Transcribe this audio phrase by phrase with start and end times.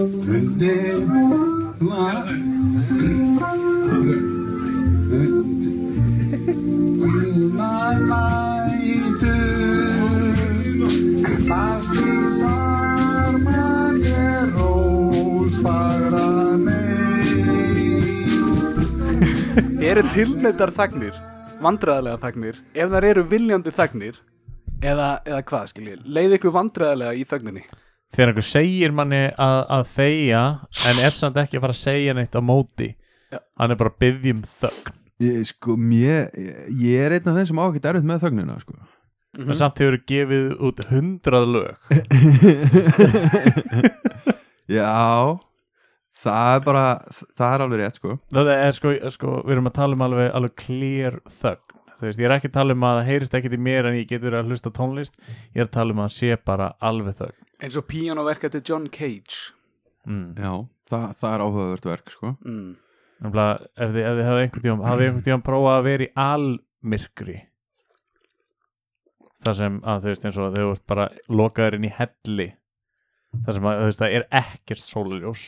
[19.90, 21.12] Eru tilneitar þagnir
[21.60, 24.16] vandræðalega þagnir ef þar eru viljandi þagnir
[24.80, 27.68] eða, eða hvað skiljið leið ykkur vandræðalega í þagninni
[28.14, 30.42] þegar einhver segir manni að, að þegja
[30.90, 32.94] en er samt ekki að fara að segja neitt á móti.
[33.30, 33.38] Já.
[33.62, 34.96] hann er bara að byggja um þögn.
[35.20, 36.30] Ég, sko, mér,
[36.80, 38.78] ég er einn af þeim sem á ekkert erfitt með þögnina sko.
[39.38, 41.70] en samt hefur gefið út hundrað lög.
[44.70, 45.38] Já
[46.20, 46.86] Það er bara,
[47.38, 48.14] það er alveg rétt sko.
[48.34, 51.78] Það er sko, sko, við erum að tala um alveg, alveg clear þögn.
[52.00, 53.96] Þú veist, ég er ekki að tala um að það heyrist ekkit í mér en
[53.96, 55.16] ég getur að hlusta tónlist.
[55.54, 58.88] Ég er að tala um að sé bara alveg þögn eins og píanoverk eftir John
[58.92, 59.52] Cage
[60.08, 60.36] mm.
[60.40, 60.52] Já,
[60.90, 62.70] það, það er áhugavert verk sko mm.
[63.20, 66.12] Nefnilega, ef þið, ef þið hafði einhvern tíum hafði einhvern tíum prófað að vera í
[66.24, 67.38] almyrkri
[69.40, 72.48] þar sem að þú veist eins og þau vart bara lokaður inn í helli
[73.44, 75.44] þar sem að þú veist það er ekkert sóluljós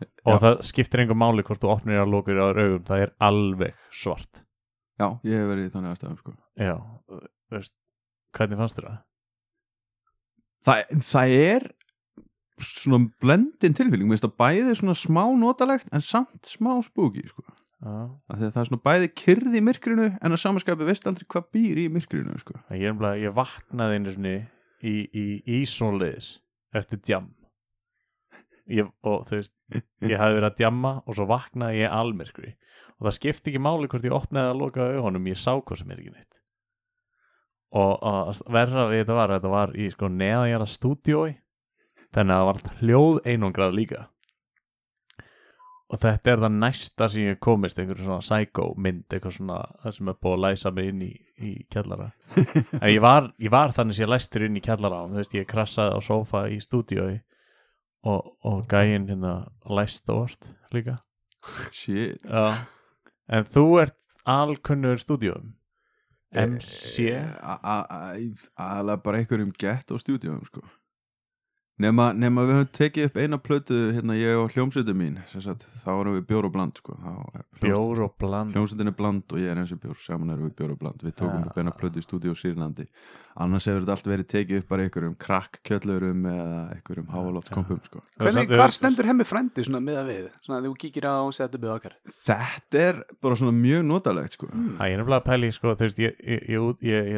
[0.00, 0.40] og Já.
[0.44, 4.44] það skiptir einhver máli hvort þú opnir að lokur á augum það er alveg svart
[5.00, 6.74] Já, ég hef verið í þannig aðstæðum sko já,
[7.10, 7.76] þú veist
[8.36, 8.98] hvernig fannst þér það?
[10.66, 11.66] Það, það er
[12.60, 17.44] svona blendin það bæði svona smá notalegt en samt smá spooky sko.
[17.80, 21.88] Það er svona bæði kyrði í myrkrinu en að samanskapi veist aldrei hvað býr í
[21.92, 22.58] myrkrinu sko.
[22.76, 24.36] ég umlega, ég vaknaði einu sinni
[24.84, 26.34] í, í, í svoleiðis
[26.76, 27.30] eftir djam
[28.70, 29.56] ég, og þú veist
[30.04, 32.52] ég hafði verið að djamma og svo vaknaði ég almyrkri
[32.98, 35.94] og það skipti ekki máli hvort ég opnaði að loka augunum, ég sá hvað sem
[35.94, 36.38] er ekki neitt
[37.70, 41.34] og að verra við þetta var, þetta var í sko neðanjara stúdiói
[42.14, 44.06] þannig að það var hljóð einungrað líka.
[45.90, 50.10] Og þetta er það næsta sem ég komist einhverju svona psycho mynd eitthvað svona sem
[50.10, 51.10] er búið að læsa mig inn í,
[51.42, 52.12] í kjallara.
[52.82, 55.48] En ég var, ég var þannig sem ég læstur inn í kjallara þú veist ég
[55.50, 57.16] krassaði á sófa í stúdiói
[58.06, 59.34] og, og gæinn hérna
[59.66, 61.00] læst óvart líka.
[61.72, 62.20] Shit.
[62.26, 62.66] Já.
[63.30, 63.96] en þú ert
[64.28, 65.54] alkunnur stúdióum
[66.32, 67.24] MC Eh,
[68.54, 70.62] aðalega bara einhverjum gett á stúdíum sko.
[71.80, 75.64] Nema, nema við höfum tekið upp eina plötu hérna ég og hljómsveitin mín sem sagt,
[75.82, 76.96] þá erum við bjór og bland sko.
[77.34, 80.50] Er bjór og bland hljómsveitin er bland og ég er eins og bjór saman erum
[80.50, 81.48] við bjór og bland við tókum Ja.
[81.50, 82.86] upp eina plötu í stúdíu á Sýrlandi
[83.40, 88.00] annars hefur þetta allt verið tekið upp bara einhverjum krakkkjöllurum eða einhverjum háalóftskompum sko.
[88.20, 91.60] Hvernig, hvar stendur hemmi frendi svona miða við svona þegar þú kíkir á og setja
[91.60, 91.94] við okkar
[92.26, 94.50] þetta er bara svona mjög notalegt sko.
[94.50, 96.42] Það er nefnilega að pæli, sko, þú veist, ég, ég,
[96.84, 97.14] ég,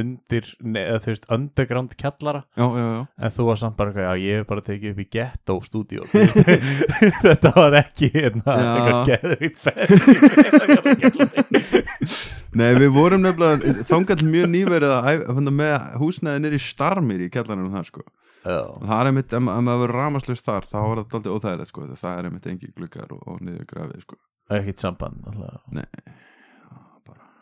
[0.00, 3.00] undir, neða þú veist, underground kjallara, já, já, já.
[3.28, 6.02] En þú var samt bara eitthvað, já, ég hef bara tekið upp í ghetto stúdíó,
[6.10, 6.38] þú veist,
[7.28, 10.12] þetta var ekki, hérna, eitthvað geðvitt fersi.
[12.54, 17.88] Nei, við vorum nefnilega þangall mjög nýverið að með húsnæði nýri starmir í kjallanum það
[17.90, 18.04] sko.
[18.44, 21.32] Og það er einmitt, ef ma- ef maður verður ramaslust þar þá er þetta aldrei
[21.38, 24.18] óþægilegt sko það er einmitt engi gluggar og, og niður grafið sko.
[24.52, 25.62] Ekkit samband, alltaf.
[25.72, 25.88] Nei,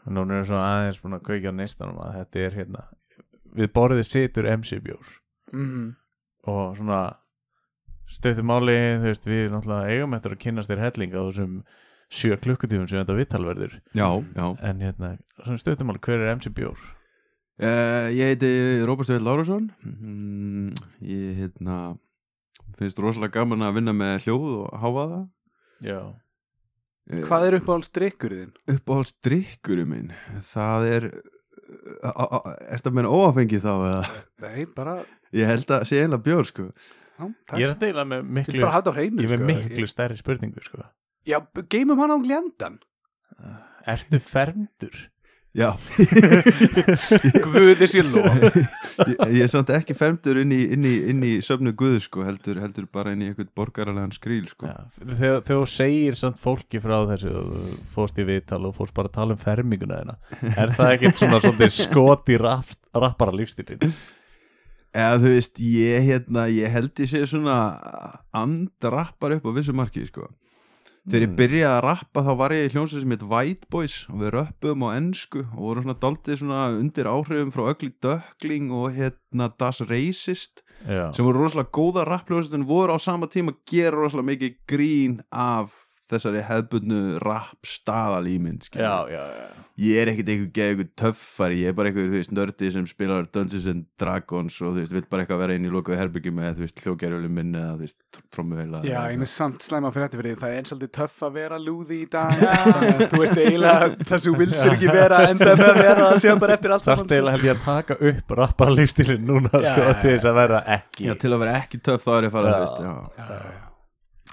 [0.05, 2.85] já, bara Núna er svo aðeins búin að kveikja á neistanum að þetta er, hérna,
[3.55, 5.11] við borðið situr MC bjór.
[5.53, 5.89] mm.
[6.51, 7.01] og svona
[8.13, 11.53] stöftu máli, þú veist, við náttúrulega eigum eftir að kynnast þér helling á þessum
[12.13, 16.51] sjö klukkutífum sem þetta vittalverður Já, já en hérna, svona stöftu máli, hver er MC
[16.53, 16.77] Bjór?
[17.63, 18.51] uh, Ég heiti
[18.85, 20.75] Róbert Stöðl Lárusson mm,
[21.09, 21.79] Ég hérna
[22.77, 25.23] finnst rosalega gaman að vinna með hljóð og háfaða
[25.83, 25.99] Já,
[27.11, 28.53] Hvað er uppáhalds drikkurðin?
[28.71, 30.13] Uppáhalds drikkurum minn
[30.53, 31.07] Það er
[32.03, 34.03] Er þetta meina óafengið þá eða?
[34.45, 34.97] Nei, bara
[35.35, 37.27] Ég held að sé einlega bjór sko já,
[37.59, 39.69] ég er að deila með miklu bara hatt á hreinu ég er með sko.
[39.73, 40.85] miklu stærri spurningu, sko
[41.29, 41.39] Já,
[41.71, 42.79] geymum hann á gljandan
[43.89, 44.95] Ertu fermdur?
[45.53, 45.75] Já.
[47.45, 48.39] Guði sér lof.
[49.05, 52.25] Ég, ég er samt ekki fermdur inn í, inn í, inn í söfnu guðu sko
[52.25, 54.71] heldur, heldur bara inn í einhvern borgaralegan skrýl sko.
[54.71, 59.13] Já, þegar, þú segir samt fólki frá þessu og fórst í viðtal og fórst bara
[59.13, 63.93] að tala um ferminguna þeina er það ekkert svona svolítið skot í rap, rappara lífstílin?
[64.93, 67.59] Eða þú veist, ég hérna, ég held ég sé svona
[68.37, 70.33] andrappar upp á vissu marki sko
[71.03, 71.37] Þegar ég Mm.
[71.37, 74.85] byrjaði að rappa þá var ég í hljómsveit sem heit White Boys og við röppum
[74.87, 79.81] á ennsku og vorum svona daldið svona undir áhrifum frá Ugly Duckling og hérna Das
[79.81, 84.31] Racist Já, sem voru rosalega góða rappljóðsist en voru á sama tíma að gera rosalega
[84.31, 85.75] mikið grín af
[86.13, 87.69] þessari hefbundnu rap
[89.11, 89.23] já.
[89.83, 94.61] ég er ekkert einhver töffari ég er bara veist, nördi sem spilar Dungeons and Dragons
[94.63, 97.37] og þú veist, vill bara eitthvað vera inn í lokuðu herbyggi með, þú veist, hljógerjulum
[97.39, 97.99] minn eða, þú veist,
[98.35, 100.41] trommuveila Já, ég með samt slæma fyrir þetta fyrir því.
[100.43, 102.33] Það er eins og töff að vera lúði í dag.
[102.43, 106.21] Að þú ert eiginlega það sem þú vildur ekki vera enda með að vera það
[106.25, 109.53] séum bara eftir allt Það er eiginlega held ég að taka upp rappara lífstílinn núna
[109.53, 112.33] sko, til þess að vera ekki Já, til að vera ekki töff þá er ég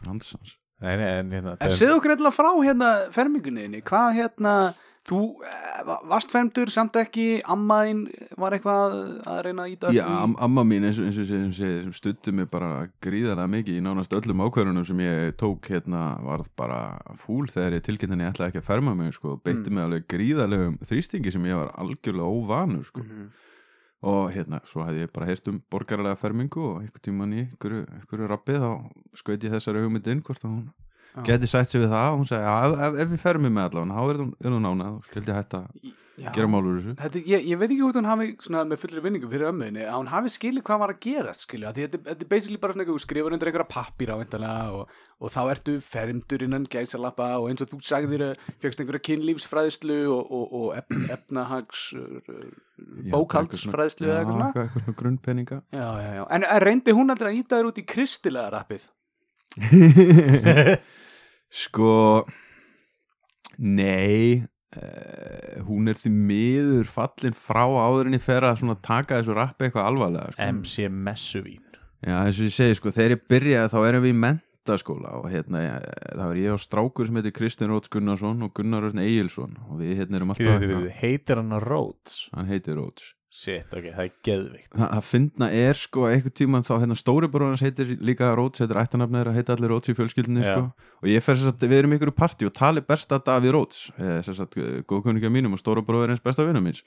[0.09, 4.53] að Nei, nei, en hérna En segðu okkur eitthvað frá hérna fermingunniðinni, hvað hérna,
[5.09, 8.05] þú eh, va- varst fermdur samt ekki, ammaðinn
[8.37, 8.95] var eitthvað
[9.27, 11.93] að reyna að íta Já, am amma mín eins og, eins og sem, sem, sem
[11.97, 16.79] stutti mig bara gríðarlega mikið í nánast öllum ákvörunum sem ég tók hérna varð bara
[17.25, 19.73] fúl þegar ég tilkynnt henni ætlaði ekki að ferma mig sko, beitti Mm.
[19.79, 23.03] mig alveg gríðarlegum þrýstingi sem ég var algjörlega óvanur sko.
[23.03, 23.29] Mhm.
[23.99, 27.81] Og hérna, svo hefði ég bara heyrt um borgarlega fermingu og einhver tíman í einhverju,
[27.97, 28.69] einhverju rappið þá
[29.19, 31.23] skaut ég þessari hugmynd inn hvort að hún Já.
[31.27, 33.97] geti sætt sig við það og hún segi, ef, ef, ef við fermum með allavega,
[33.97, 35.63] þá er hún, ánað og skildi hætta.
[36.35, 36.93] Gera málur þessu.
[36.99, 39.97] Þetta, ég, ég veit ekki hvort hún hafi svona, með fullri vinningu fyrir ömmuðinni að
[39.97, 42.99] hún hafi skilið hvað var að gera skilja, þetta, þetta er basically bara svona eitthvað
[42.99, 47.65] þú skrifar undir einhverja pappíra væntanlega og, og þá ertu fermdur innan gæsalappa og eins
[47.65, 48.25] og þú sagðir
[48.63, 54.51] fegst einhverja kynlífsfræðslu og, og, og ef, efnahags Já, bókaldsfræðslu eða eitthvað svona.
[54.53, 55.57] eitthvað, svona grunnpeninga.
[55.75, 56.23] Já, já, já.
[56.35, 58.85] En reyndi hún aldrei að íta þér út í kristilega rappið?
[61.63, 62.23] Sko
[63.59, 64.45] nei
[64.77, 69.89] uh, hún er því miður fallin frá áðurinni fer að svona taka þessu rappi eitthvað
[69.89, 70.49] alvarlega sko.
[70.53, 71.65] MC Messuvín.
[72.05, 75.29] Já eins og ég segi sko þegar ég byrjaði þá erum við í mentaskóla og
[75.33, 79.01] hérna ég, þá er ég á strákur sem heitir Kristinn Róts Gunnarsson og Gunnar Örn
[79.03, 83.99] Egilson og við hérna erum alltaf heitir hann Rhodes hann heitir Róts Shit, ok, það
[84.01, 88.31] er geðvikt Það að finna er sko einhvern tíman þá hérna stóri bróðans heitir líka
[88.33, 90.63] Róts, heitir ættanafnir að heita allir Róts í fjölskyldinni sko.
[91.03, 94.41] Og ég fer þess að við erum ykkur partí og tali besta Davíð Róts, þess
[94.41, 94.57] að
[94.89, 96.81] góðkunningja mínum og stóra bróður eins besta vinnum míns.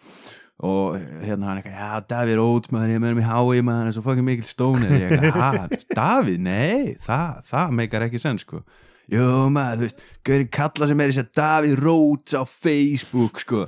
[0.66, 3.92] Og hérna hann eitthvað, já Davíð Róts maður, ég með hann í hái maður, hann
[3.92, 8.42] er svo fucking mikil stónir ég eitthvað, ha, Davíð, nei það, það meikar ekki senn
[8.42, 8.64] sko.
[9.12, 13.62] Jú maður, þú veist, gauri kalla sem er þess að Davíð Róts á Facebook sko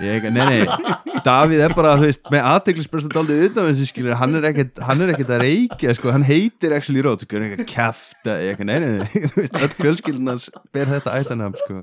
[0.00, 0.94] Ég nei, nei,
[1.24, 5.04] Davíð er bara, þú veist, með aðteglisbrösta daldið utan þessi skilur, hann er ekkert, hann
[5.04, 8.36] er ekkert að reykja, sko, hann heitir actually Rót, sko, hann er ekki að kæfta,
[8.46, 11.82] ég nei, nei, nei, þú veist, öll fjölskyldunars ber þetta ættanam, sko.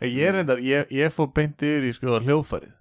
[0.00, 2.74] Ég er reyndar, ég, ég fór beint yfir í sko hljóðfærið.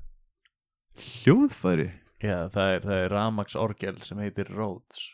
[0.99, 1.89] Hljóðfæri?
[2.19, 5.05] Já, það er, það er Ramax Orgel sem heitir Rhodes.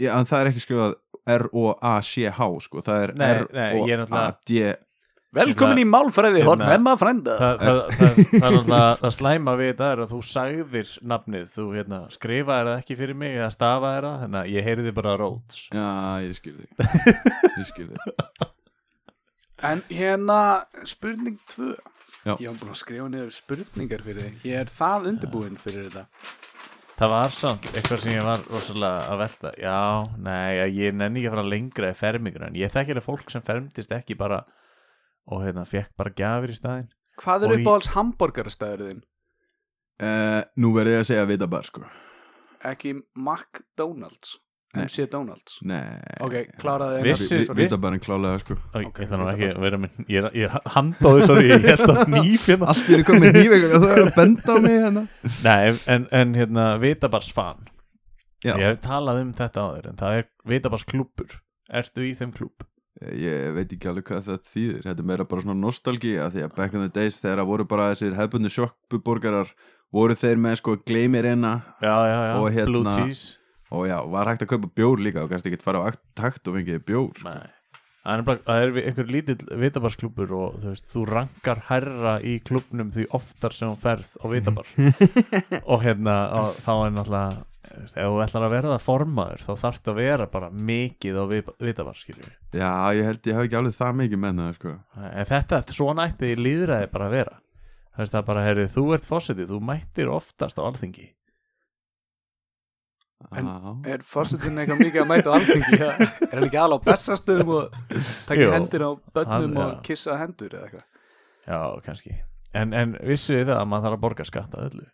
[0.00, 0.96] Já, en það er ekki skrifað
[1.36, 3.30] R-O-A-C-H, sko, það er Nei,
[5.32, 7.36] Velkomin í málfræði, horn Hérna- hemma frænda.
[7.40, 12.00] Það, það, er náttúrulega það slæma við þetta er að þú sagðir nafnið, þú hérna,
[12.12, 15.62] skrifaðir það ekki fyrir mig eða stafaðir það, þannig að ég heyrði bara Rhodes.
[15.72, 15.86] Já,
[16.26, 16.84] ég skil þig,
[17.62, 18.46] ég skil þig.
[19.72, 20.38] En hérna,
[20.90, 21.72] spurning 2
[22.22, 22.36] Já.
[22.38, 24.42] Ég var búin að skrifa niður spurningar fyrir þig.
[24.46, 26.04] Ég er það undirbúinn fyrir þetta.
[27.00, 29.50] Það var samt eitthvað sem ég var rosalega að velta.
[29.58, 29.78] Já,
[30.22, 33.42] nei, ég nenni ekki að fara lengra í fermingur en ég þekki alveg fólk sem
[33.42, 34.44] fermdist ekki bara
[35.30, 36.88] og hérna, fekk bara gjafir í staðinn
[37.22, 39.02] Hvað er Og í- uppáhalds hambúrgarastæður þinn?
[40.02, 41.82] Uh, nú verði ég að segja vita bara, sko.
[42.66, 44.38] Ekki McDonalds
[44.72, 44.86] Nei.
[44.86, 45.98] MC Donalds Nei.
[46.24, 48.56] Ok, kláraði Vissi- eina Vita bara en klálega, sko.
[48.72, 51.36] Ok, Ég ætla nú þetta ekki að vera með Ég er, ég er handáði svo
[51.44, 54.56] ég held að nýf hérna Allt er komið nývega og það er að benda á
[54.64, 55.02] mig hérna.
[55.44, 57.68] Nei, en, en hérna, Vitabars fan
[58.42, 58.56] Já.
[58.56, 61.36] Ég hef talað um þetta á þér en það er Vitabars klúbbur
[61.82, 62.64] Ertu í þeim klúbb?
[63.00, 64.82] Ég veit ekki alveg hvað það þýðir.
[64.84, 67.86] Þetta er meira bara svona nostalgía Því að back in the days þegar voru bara
[67.94, 69.48] þessir hefbundu sjokkbuborgarar
[69.92, 70.76] voru þeir með sko
[72.12, 73.38] já, já, Og hérna- Blue Cheese.
[73.72, 76.48] Og já, var hægt að kaupa bjór líka og kannski ekki fara á akt- takt
[76.48, 77.28] og fengið bjór sko.
[77.32, 77.48] Nei.
[78.02, 83.04] Það er, er einhver lítill vitabarsklúbbur og þú veist, þú rankar herra í klúbbnum því
[83.14, 84.66] oftar sem þú ferð á vitabar.
[85.70, 86.16] Og hérna,
[86.66, 90.50] þá er náttúrulega ef þú ætlar að vera það formaður þá þarftu að vera bara
[90.50, 91.24] mikið á
[91.62, 92.00] vitabar,
[92.52, 94.74] Já, ég held ég hafi ekki alveg það mikið menn það sko.
[95.12, 97.38] En þetta, svona ætti líðræði bara að vera
[97.92, 101.10] Það veist það bara, heyrðu, þú ert fósitið, þú mættir oftast á alþingi
[103.38, 103.74] En- Já.
[103.92, 105.76] Er fórsetin eitthvað mikið að mæta á alþingi?
[105.78, 105.90] ja?
[106.30, 107.76] Er hann ekki alveg á bestastöðum og
[108.26, 110.88] taka Jú, hendur á bönnum hann- og kissa hendur eða eitthvað?
[111.46, 112.16] Já, kannski
[112.52, 114.88] En, en vissu þið það að maður þarf að borga skatt af öllu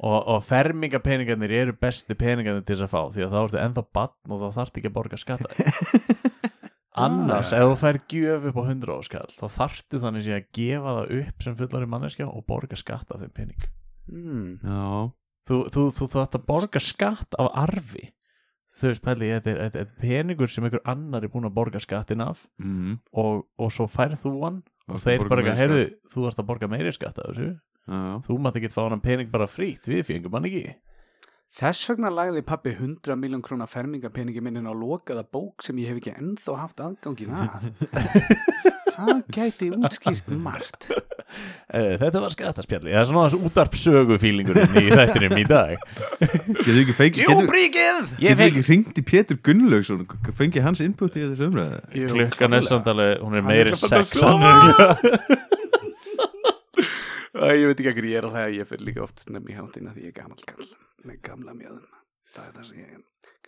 [0.00, 3.82] Og, og fermingapeningarnir eru bestu peningarnir til þess að fá Því að þá ertu ennþá
[3.98, 6.30] batn og þá þarftu ekki að borga skatt af því.
[7.00, 11.12] Annars, ef þú fær gjöf upp á 100 áskall Þá þarftu þannig að gefa það
[11.20, 13.68] upp sem fullari manneskja Og borga skatt af þeim pening
[14.10, 14.56] Mm.
[14.64, 15.12] Já.
[15.46, 18.08] Þú, þú, þú, þú þarft að borga skatt af arfi
[18.80, 21.80] þú veist pæli, þetta er, þetta er peningur sem einhver annar er búin að borga
[21.82, 22.94] skattin af mm.
[23.20, 26.70] og, og svo færð þú hann og þeir borga bara, heyrðu, þú varst að borga
[26.70, 27.50] meiri skatt af þessu
[27.88, 30.76] já, þú mátt ekki fá hann pening bara frýtt, við fengum hann ekki.
[31.60, 35.98] Þess vegna lagði pappi 100 miljón krónar fermingapeningi minnin á lokaða bók sem ég hef
[35.98, 37.70] ekki ennþá haft aðgangin að.
[39.00, 39.20] Það.
[39.32, 40.86] Gæti útskýrt margt.
[40.90, 45.84] uh, þetta var skattaspjalli, það er svona þessu útarpsögu fílingurinn í þættinum í dag.
[46.20, 48.10] Getur ekki fengið getur, Djúbríkið!
[48.20, 50.02] getur ekki ringt í Pétur Gunnlaugsson
[50.36, 51.80] fengið hans input í þessu umræðu?
[52.12, 54.50] Klukkan er samt alveg, hún er Hann meiri er bara að sex sofa.
[57.29, 57.29] Æ,
[57.60, 59.58] ég veit ekki að ég er á það að ég fyrir líka oft snemmi í
[59.58, 60.68] hátina því ég er gamall kall
[61.08, 61.96] með gamla mjöðum.
[62.34, 62.98] Það er það sem ég...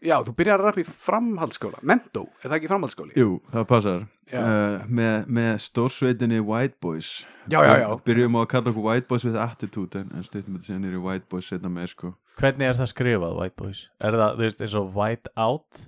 [0.03, 1.81] Já, þú byrjar að rappa í framhaldsskóla.
[1.87, 3.13] Mentó, er það ekki framhaldsskóli?
[3.21, 7.13] Jú, það passar uh, með, með stórsveitinni White Boys
[7.51, 7.89] Já, já, já.
[8.07, 11.01] Byrjum á að kalla okkur White Boys with Attitude en, en stýttum þetta síðan nýri
[11.03, 13.83] White Boys setna með sko hvernig er það skrifað, White Boys?
[14.03, 15.83] er það, þú veist, eins og White Out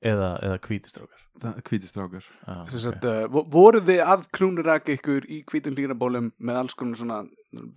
[0.00, 5.24] eða, eða hvítistrókar Það hvítistrákar ah, Sem sagt, uh, vo- voruð þið að krúnurak ykkur
[5.30, 7.22] í hvítum hlýrabólum með alls konar svona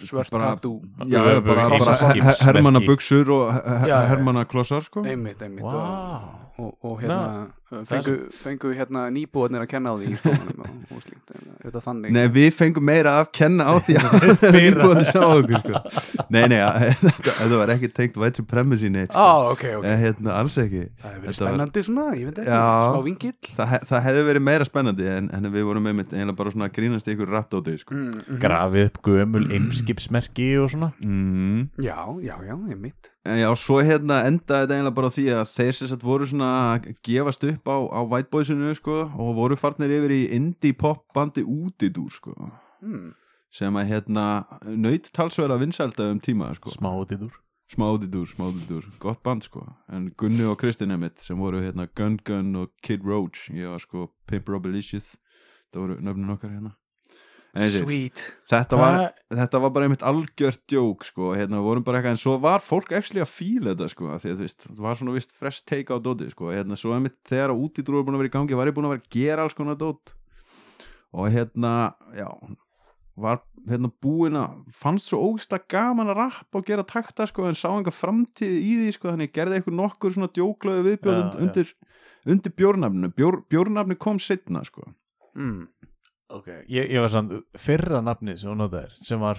[0.03, 2.22] svört Bara- tattoo Já, bara, bara skipsmerki.
[2.27, 4.08] her, hermanna buksur og her, Já, já, já.
[4.12, 5.01] hermanna klossar sko.
[5.08, 5.63] Einmitt, einmitt.
[5.63, 6.39] Og, wow.
[6.62, 10.75] og, og hérna uh, fengu, fengu hérna nýbúarnir að kenna á því í skólanum og,
[10.93, 12.13] og slíkt, er þetta þannig.
[12.13, 14.27] Nei, við fengum meira að kenna á því að
[14.93, 15.82] að sjá okkur sko.
[16.29, 16.62] Nei, nei,
[17.01, 19.55] þetta, var ekki tengt white supremacy neitt Á, sko.
[19.58, 20.84] ok, ok, Eh, hérna, alls ekki.
[21.01, 24.24] Það hefur verið þetta var- spennandi svona, ég veit ekki, smá vingill það, það hefði
[24.28, 27.76] verið meira spennandi en, en við vorum einmitt eiginlega bara svona grínast í ykkur rapdóti
[27.82, 27.96] sko.
[27.96, 31.68] mm, mm, grafið upp gömul eimskipsmerki og svona mm.
[31.84, 35.54] Já, já, já, einmitt En já, svo hérna endaði þetta eiginlega bara á því að
[35.54, 39.60] þeir sem sagt voru svona að gefast upp á, á White Boysinu sko og voru
[39.60, 42.36] farnir yfir í indie pop bandi Útidúr sko
[42.84, 43.14] mm.
[43.54, 44.28] sem að hérna
[44.68, 46.76] nöyt talsverða vinsælda um tíma sko
[47.72, 49.63] smátiður Smádidúr, smádidúr, gott band sko.
[49.89, 53.48] En Gunni og Kristinn emitt sem voru hérna Gun Gun og Kid Roach.
[53.53, 55.15] Ég var sko Pimp Robilicious
[55.74, 56.74] það voru nöfnin okkar hérna.
[57.53, 58.17] Sweet.
[58.50, 58.96] þetta, var,
[59.29, 62.89] þetta var bara einmitt algjört djók sko, hérna vorum bara eitthvað en svo var fólk
[62.98, 65.93] actually að fíla þetta sko, því að þú veist, það var svona vist fresh take
[65.93, 68.72] á dóti sko, hérna svo einmitt þegar útidúr var búin að vera í gangi var
[68.72, 70.15] ég búin að vera að gera alls konar dót.
[71.13, 71.74] Og hérna,
[72.17, 72.25] já
[73.15, 77.53] var hérna búin að fannst svo ógislega gaman að rappa og gera takta sko en
[77.58, 81.74] sá enga framtíð í því sko þannig gerði eitthvað nokkur svona djóklöðu viðbjóð und- undir,
[82.25, 83.12] undir bjórnafninu.
[83.13, 84.88] Bjór, bjórnafni kom setna sko.
[85.36, 85.67] Mm.
[86.34, 89.38] ok, ég, ég var samt fyrra nafnið sem hún notaðir sem var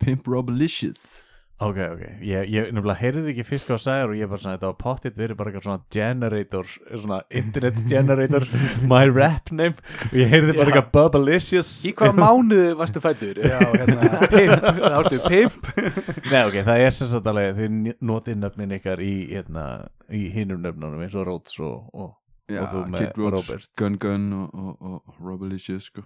[0.00, 1.22] Pimp Robilicious
[1.56, 4.68] ok, ok, ég, ég nefnilega heyrði ekki hvað það sagði og ég bara svona, þetta
[4.68, 8.46] var pottitt verið bara eitthvað svona generator, svona internet generator,
[8.90, 9.76] my rap name.
[10.10, 11.70] Og ég heyrði bara eitthvað Bubblicious.
[11.88, 13.40] Í hvaða mánuði varstu fættur?
[13.40, 15.72] Já, hérna, pimp, það ártu pimp.
[16.32, 17.80] Nei, ok, það er sem sagt alveg þið
[18.12, 19.66] notið nöfnin ykkar í, hérna,
[20.12, 22.14] í hinum nöfnunum eins og Rhodes og, og
[22.46, 23.64] Og þú með Robert.
[23.74, 26.04] Gun Gun og, og, og Robilicious sko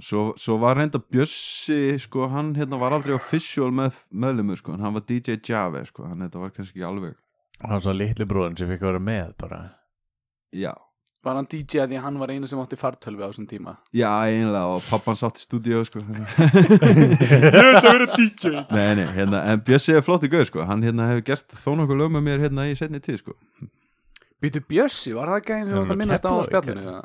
[0.00, 4.80] Svo, svo var reynda Bjössi sko, hann hérna var aldrei official með, meðlumur sko, en
[4.86, 7.14] hann var DJ Jave sko, hann þetta var kannski ekki alveg
[7.62, 9.60] og hann svo litli bróðin sem fikk að vera með bara.
[10.54, 10.72] Já,
[11.24, 13.72] Var hann DJ að því hann var einu sem átti fartölvi á þessum tíma?
[13.96, 16.02] já einlega og pappan sátt í stúdíu sko.
[16.04, 20.66] Ég ætla að vera DJ Nei, nei, hérna, en Bjössi er flott í gauð sko,
[20.68, 23.36] hann hérna hefur gert þó nokkuð lög með mér hérna í setni tíð sko.
[24.44, 26.98] Býtu Bjössi, var það gæðin sem Er varst hann að minnast á spjallinu?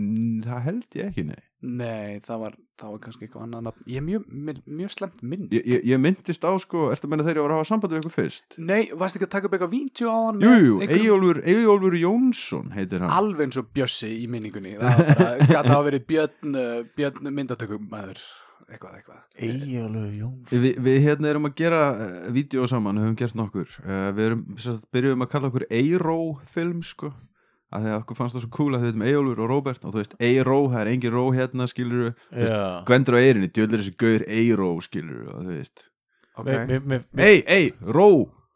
[0.00, 1.40] Mm, Það held ég ekki, nei.
[1.60, 3.82] Nei, það var, það var kannski eitthvað annað nafn.
[3.92, 7.12] Ég er mjög, mjög, mjög slemt minn Ég, ég, ég myndist á sko, ertu að
[7.12, 8.56] meina þegar ég var að hafa samband við ykkur fyrst?
[8.56, 11.98] Nei, varst ekki að taka upp eitthvað víntjú á hann með jú, einhverjum- Eyjólfur, Eyjólfur
[12.00, 13.12] Jónsson heitir hann.
[13.18, 14.72] Alveg eins og Bjössi í minningunni.
[14.80, 18.24] Það var bara, gæti hafa verið Björn, uh, Björn myndatökum maður
[18.70, 19.22] Eitthvað, eitthvað.
[19.42, 23.72] Egilur Jóns Vi, við hérna erum að gera uh, vídeo saman, við höfum gert nokkur.
[23.82, 26.18] Uh, við erum, sem sagt, byrjuðum að kalla okkur Eiro
[26.54, 27.10] film sko
[27.70, 29.94] að því að okkur fannst það svo cool að við veitum Eyjólfur og Róbert og
[29.94, 32.12] þú veist, Eiro, það er engin ró hérna skilur
[32.88, 35.84] Gvendur á Eyrinni, djöðlir þessi gaur Eiro skilur og þú veist.
[37.20, 38.08] Ei, ei, ró,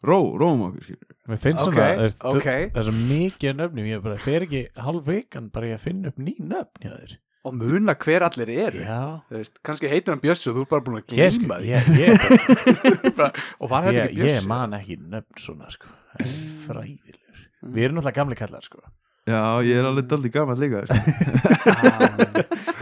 [0.05, 4.45] ró, róum okkur skilur mér finnst svona það er svo mikið nöfnum ég bara fer
[4.45, 7.15] ekki halv vikan bara ég að finna upp ný nöfn hjá þér.
[7.45, 8.85] Og muna hver allir eru.
[9.65, 11.67] Kannski heitir hann Bjössi og þú er bara búin að sko, því.
[11.69, 13.29] ég, ég, bara,
[13.61, 14.39] Og var þetta ég, ekki Bjössi?
[14.39, 17.41] ég man ekki nöfn svona sko Það er fræðilegur.
[17.75, 18.83] Við erum náttúrulega gamli kallar sko.
[19.25, 20.97] Já, ég er alveg daldi gaman líka sko.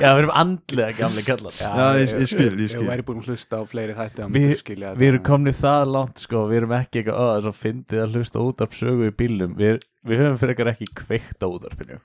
[0.03, 1.55] Já, við erum andlega gamli kallar.
[1.55, 2.83] Já, ég- ég skil, ég skil.
[2.83, 6.25] Ég væri búin að hlusta á fleiri þætti Við, skilja við erum komnið það langt
[6.25, 6.43] sko.
[6.51, 9.55] Við erum ekki eitthvað, að það fyndið að hlusta útarp sögu í bílnum.
[9.61, 9.79] Við,
[10.11, 12.01] við höfum fyrir ekkert ekki kveikt á útarpinu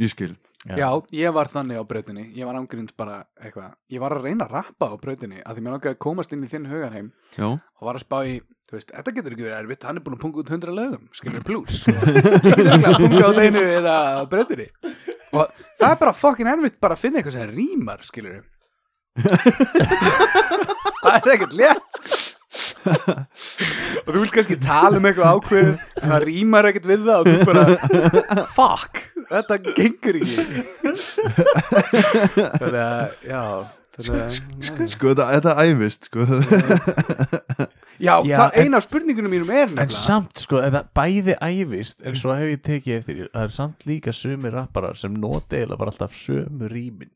[0.00, 0.34] Ég skil
[0.68, 2.26] Já, ég var þannig á brautinni.
[2.36, 3.70] Ég var ángríns bara eitthvað.
[3.88, 6.44] Ég var að reyna að rappa á brautinni að því mér langaði að komast inn
[6.44, 7.06] í þinn hugarheim
[7.38, 8.34] Já, og var að spá í,
[8.68, 9.86] þú veist, þetta getur ekki verið erfitt.
[9.88, 11.78] Hann er búin að punga út hundra lögum, skilur plus.
[11.88, 14.68] Ég getur ekki að punga á þeinu eða á brautinni.
[15.32, 18.42] Og það er bara fucking erfitt bara að finna eitthvað sem rýmar, skilur
[21.00, 21.96] það er ekkert létt.
[21.96, 22.29] sko.
[24.04, 27.26] og þú vilt kannski tala um eitthvað ákveð en það rýmar ekkert við það og
[27.28, 30.64] þú bara fuck, þetta gengur ekki
[32.60, 33.42] þannig að, já
[34.00, 36.26] þannig að, sko þetta, þetta æfist sko
[38.00, 41.36] já, Já, það en- eina af spurningunum mínum er En nefnilega samt sko, eða bæði
[41.36, 45.16] æfist en svo hef ég tekið eftir því, það er samt líka sömu rapparar sem
[45.20, 47.12] eða bara alltaf sömu rýmin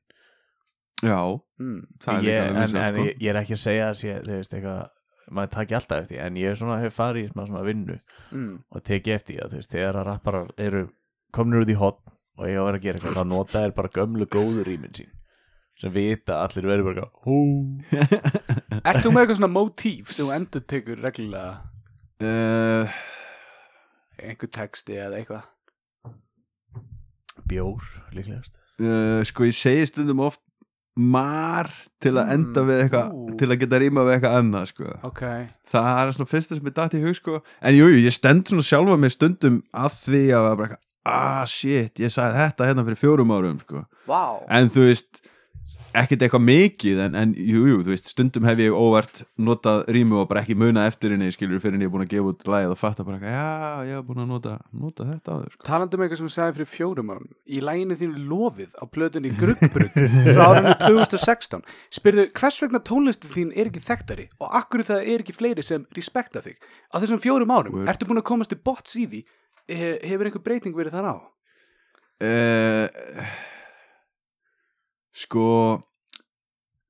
[1.04, 1.20] Já,
[1.58, 1.80] mm.
[2.24, 3.04] ég, en, en sko.
[3.04, 4.84] ég, ég er ekki að segja að sé, þú veist, eitthvað
[5.30, 7.98] maður taki alltaf eftir, því, en ég svona hef farið í smá svona vinnu
[8.32, 8.58] Mm.
[8.70, 10.82] og tekið eftir því að þú veist, þegar að rapparar eru
[11.32, 13.70] komnir út í hotn og ég á að vera að gera eitthvað, þá nota er
[13.76, 15.10] bara gömlu góðu rýmin sín
[15.80, 17.38] sem vita að allir verður bara hú.
[18.86, 21.54] Ert þú með eitthvað svona mótíf sem þú endur tekur reglulega?
[22.22, 22.86] Uh,
[24.22, 25.48] einhver texti eða eitthvað?
[27.50, 27.82] Bjór,
[28.14, 28.54] líklegast.
[28.80, 30.40] uh, Sko ég segi stundum oft
[30.96, 31.70] mar
[32.00, 33.36] til að enda Mm, við eitthvað ú.
[33.38, 34.84] til að geta rýma við eitthvað annað sko.
[35.08, 35.22] Ok,
[35.72, 37.40] það er svona fyrsta sem er dætt í hug sko.
[37.62, 41.44] En jújú, jú, ég stend svona sjálfa mig stundum að því að bara eitthvað ah
[41.44, 43.82] shit, ég sagði þetta hérna fyrir fjórum árum sko.
[44.08, 44.40] Vá.
[44.48, 45.20] En þú veist,
[45.94, 50.16] ekkert eitthvað mikið en, en jújú, jú, þú veist, stundum hef ég óvart notað rýmu
[50.22, 52.42] og bara ekki muna eftir henni skilur fyrir henni ég er búin að gefa út
[52.50, 55.68] lagið og fatta bara eitthvað, já, ég hef búin að nota, nota þetta þau sko
[55.68, 59.32] Talandi um eitthvað sem þú sagði fyrir fjórum árum Í læginu þínu lofið á plötunni
[59.38, 59.94] Grugbrug
[60.34, 61.64] frá árinu 2016
[62.00, 65.86] Spyrðu, hvers vegna tónlistu þín er ekki þekktari og akkur það er ekki fleiri sem
[65.96, 66.58] respekta þig
[66.90, 67.88] Á þessum fjórum árum, Word.
[67.94, 69.22] ertu búin að komast til bots í því
[70.04, 71.16] Hefur einhver breyting verið þar á?
[72.24, 72.86] uh,
[75.14, 75.48] Sko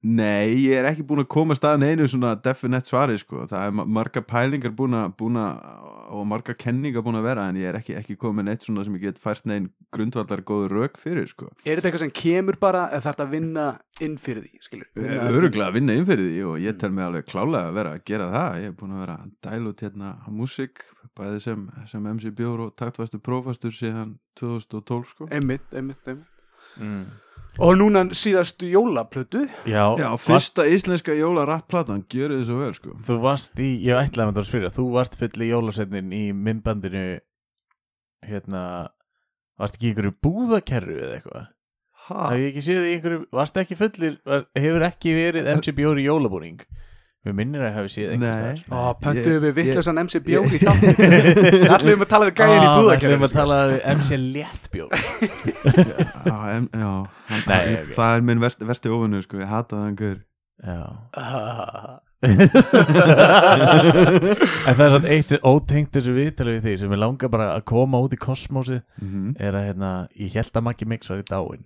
[0.05, 3.47] Nei, ég er ekki búin að koma staðan einu svona definite svari sko.
[3.49, 7.57] það er ma- margar pælingar búin að, að og margar kenningar búin að vera en
[7.57, 11.01] ég er ekki, ekki komin eitt svona sem ég get fært neginn grundvallar góður rauk
[11.01, 11.49] fyrir sko.
[11.65, 13.67] Er þetta eitthvað sem kemur bara eða þarf þetta að vinna
[14.05, 14.93] inn fyrir því, skilur?
[15.01, 18.07] Öruglega að vinna inn fyrir því og ég tel mig alveg klálega að vera að
[18.13, 21.67] gera það ég er búin að vera að dæla út hérna á músík bæði sem,
[21.89, 25.33] sem MC Bjór og taktfastur prófastur síðan 2012 sko.
[25.33, 26.45] Einmitt, einmitt, einmitt
[26.77, 27.05] mm.
[27.63, 32.73] Og núna síðastu jólaplötu Já, Já, varst, fyrsta íslenska jóla rappplatan gjörði þið svo vel
[32.75, 32.95] sko.
[33.07, 36.23] þú varst í, ég ætlaði með það að spyrja þú varst full í jólasetnin í
[36.35, 37.05] myndbandinu
[38.27, 38.63] hérna
[39.61, 41.51] varst ekki í einhverju búðakerru eða eitthvað
[42.05, 42.27] Ha?
[42.35, 46.03] hef ég ekki séð í einhverju, varst ekki fullir var, hefur ekki verið MC Bjóri
[46.05, 46.59] jólabúning
[47.25, 48.29] mér minnir að ég hafi séð Nei.
[48.29, 52.55] einhvers Ó, pöntuðu við vittlösan MC Bjóri í þáttum Allir um að tala við gæjan
[52.55, 54.91] í Við búðakerfinu ætlum að tala við MC Léttbjór
[56.29, 56.91] Já, em, já
[57.31, 57.93] hann, Nei, ég, ok.
[57.99, 59.41] það er minn versti óvinnu sko.
[59.41, 60.19] ég hata það hann gaur
[60.65, 60.83] Já.
[64.65, 67.65] En það er svona eitt ótengt þessu viðtalið við því sem ég langar bara að
[67.69, 71.27] koma út í kosmósið mm er að hérna, ég held að Maggi Mix var í
[71.29, 71.65] dáin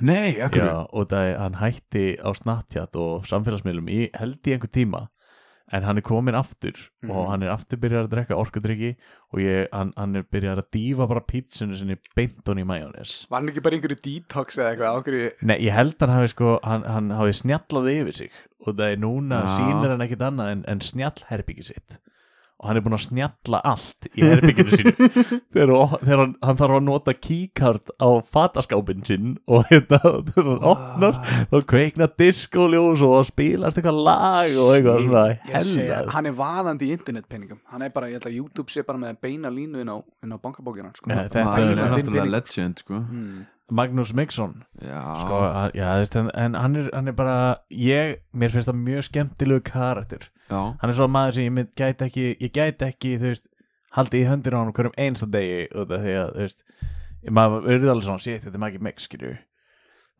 [0.00, 4.54] Nei, akkur Já, og það er, hann hætti á Snapchat og samfélagsmiðlum í held í
[4.56, 5.08] einhver tíma
[5.70, 7.10] en hann er komin aftur Mhm.
[7.14, 8.88] og hann er aftur byrjar að drekka orkudrykki
[9.32, 13.26] og ég, hann, hann er byrjar að dýfa bara pítsunni sinni beint honni í majónis
[13.30, 16.56] Var hann ekki bara einhverju detox eða eitthvað ákveðju Nei, ég held hann hafi sko
[16.64, 18.32] hann, hann hafi snjallað yfir sig
[18.66, 19.52] og það er núna Já.
[19.60, 22.00] sýnir hann ekkit annað en, en snjallherbyggi sitt
[22.60, 24.92] og hann er búin að snjalla allt í herbygginu sínu.
[25.54, 25.70] Þegar,
[26.04, 31.16] þegar hann, hann þarf að nota keycard á fataskápin sinn og hérna þegar hann opnar
[31.50, 36.28] þá kveikna diskóljós og spilast eitthvað lag og eitthvað svona Ég að segja, hella hann
[36.30, 39.52] er vaðandi í internetpenningum Hann er bara, ég held að YouTube sé bara með beina
[39.52, 41.08] línu inn á, inn á bankabókina sko.
[41.10, 43.00] Nei, þetta er- er náttúrulega legend sko.
[43.00, 43.46] hmm.
[43.70, 47.36] Magnús Mikksson Já, sko, að- en hann, er, hann er bara
[47.70, 51.70] ég, mér finnst það mjög skemmtilegu karakter já, hann er svo maður sem ég mynd,
[51.78, 53.46] gæti ekki ég gæti ekki, þú veist
[53.96, 56.66] haldið í höndir á hann hverjum einsta degi út af því að, þú veist
[57.38, 59.32] maður verður alveg svona, shit, þetta er Maggi Mix, skilju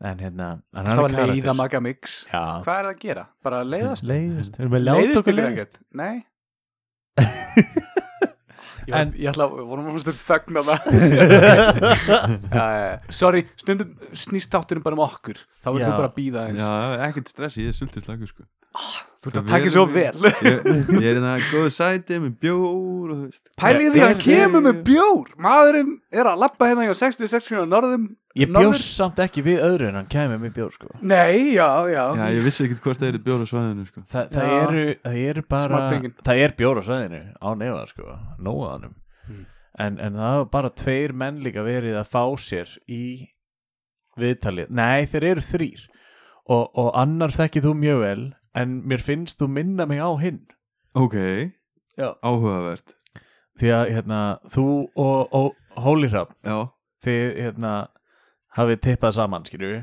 [0.01, 1.35] en hérna hann Það var karakter.
[1.35, 3.25] leiða maga mix já, Hvað er það að gera?
[3.45, 4.05] Bara að leiðast?
[4.09, 5.81] leiðist, við erum með lát Leiðist okkur ykkur leiðist ekkert?
[6.01, 6.15] Nei
[8.91, 10.79] Ég, En- ég ætla að vorum að stund þögna það.
[13.21, 15.39] Sorry, stundum snýst þátturinn bara um okkur.
[15.63, 16.73] Þá verður þú bara að býða eins já,
[17.07, 18.47] ekkert stressi, ég er sultið slagur sko.
[19.21, 20.15] Þú ert að taka svo vel.
[20.17, 23.09] ég, ég er hérna góðu sæti með bjór
[23.59, 25.27] Pælið því að hann kemur með bjór.
[25.45, 27.65] Maðurinn er að lappa hérna hjá 66 kr.
[27.69, 28.07] norðum
[28.39, 30.87] ég bjóst samt ekki við öðru en hann kemur með bjór sko.
[31.01, 34.03] Nei, já, já, Já, ég vissi ekkert hvort það er bjór á svæðinu sko.
[34.07, 36.13] Þa, það, eru, það eru bara Smartfengin.
[36.29, 38.97] það er bjór á sveðinu á nefa sko, nóaðanum
[39.29, 39.43] Mm.
[39.79, 43.03] en, en það var bara tveir menn líka verið að fá sér í
[44.19, 45.83] viðtalið, nei þeir eru þrýr
[46.51, 48.23] og, og annar þekkið þú mjög vel
[48.57, 50.41] en mér finnst þú minna mig á hinn
[50.97, 51.15] ok,
[52.01, 52.09] Já.
[52.25, 52.95] áhugavert
[53.61, 54.19] því að hérna,
[54.51, 54.65] þú
[54.99, 56.57] og, og Hólirab já,
[57.05, 57.75] þið hérna
[58.57, 59.81] hafið tippað saman skilju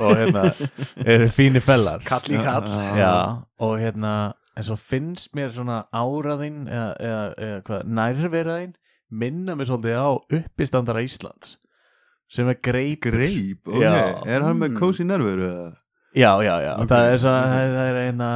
[0.00, 0.44] og hérna
[1.04, 2.68] eru fínir fellar Kall í kall
[2.98, 3.12] Já,
[3.60, 4.12] og hérna
[4.58, 8.72] en svo finnst mér svona áraðinn eða, eða, eða hvað, nærveraðinn
[9.08, 10.08] minna mér svolítið á
[10.40, 11.56] uppistandara Íslands
[12.28, 13.92] sem er greipur greip, ok Já.
[14.28, 14.80] er hann með Mm.
[14.80, 15.68] kósi nervur eða?
[16.16, 17.46] Já, já, já, Ok, það er svo ok.
[17.48, 18.28] það, er hérna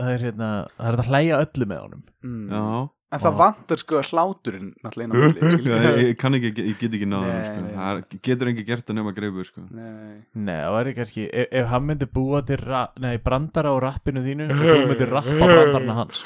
[0.00, 2.44] það er hérna, það er að hlæja öllu með honum mm.
[2.50, 2.66] já,
[3.10, 5.96] En það vantar sko hláturinn náttúrulega inn á milli Já, skilur.
[5.98, 7.58] ég, kann ekki, ég get ekki náða sko.
[7.74, 9.60] það er- getur ekki gert það nema greipur sko.
[9.74, 10.12] Nei.
[10.34, 14.22] Nei, það væri kannski, ef, ef hann myndi búa til ra, nei, brandara á rappinu
[14.22, 16.22] þínu og þú myndi rappa brandarna hans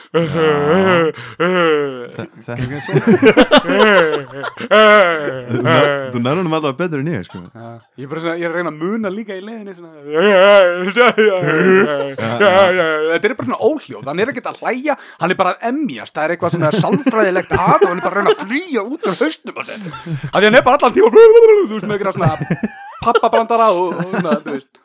[2.15, 2.85] Þe- þetta
[5.49, 7.39] þú nær- þú nærður hann alltaf betur en ég sko.
[7.49, 7.81] Já.
[7.97, 9.93] Ég er bara svona, ég er að reyna að muna líka í leiðinni svona
[13.15, 16.15] Þetta er bara svona óhljóð Hann er ekkert að hlæja, hann er bara að emjast
[16.15, 19.07] Það er eitthvað svona sálfræðilegt að og hann er bara að reyna að flýja út
[19.07, 19.89] úr á sér.
[20.31, 22.31] Af því hann er bara allan tíma Þú veist með eitthvað svona
[23.05, 24.81] pappabrandara og, og svona, þú veist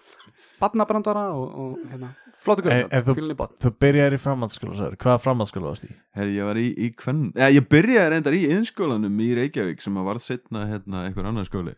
[0.59, 2.09] Barnabrandara og, og hérna
[2.43, 5.91] þú- guður, fílinni bot Þú byrjar í framhaldsskóla, hvaða framhaldsskóla varst í?
[6.17, 9.99] Herri, ég var í, í hvern ja, ég byrjaði reyndar í innskólanum í Reykjavík sem
[10.01, 11.75] að varð setna hérna, einhver annar skóli.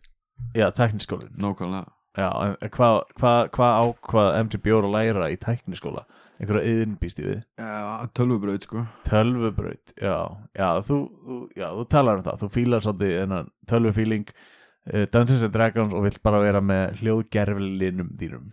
[0.57, 1.91] Já, tekniskólin nákvæmlega.
[2.17, 6.07] Já, en hvað hva, hva ákvað MT Bjór að læra í tækniskóla?
[6.41, 8.81] Einhverja yðin býst ég við ja, tölvubraut sko.
[9.05, 10.15] Tölvubraut, já,
[10.57, 13.35] já, þú, þú, já, þú talar um það, þú fílar svolítið
[13.69, 18.49] tölvufíling uh, Dungeons and Dragons og vill bara vera með hljóðgerflinum þínum.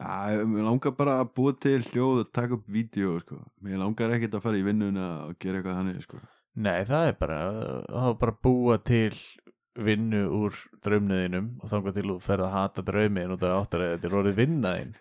[0.00, 3.38] Já, mér langar bara að búa til hljóð og taka upp vídeo sko.
[3.62, 6.20] mér langar ekkert að fara í vinnuna og gera eitthvað þannig sko.
[6.58, 7.40] Nei, það er bara,
[7.86, 9.14] það er bara að búa til
[9.78, 13.92] vinnu úr draumniðinum og þangar til þú ferð að hata draumiðin og það áttar að
[13.94, 14.94] þetta er orðið vinnaðin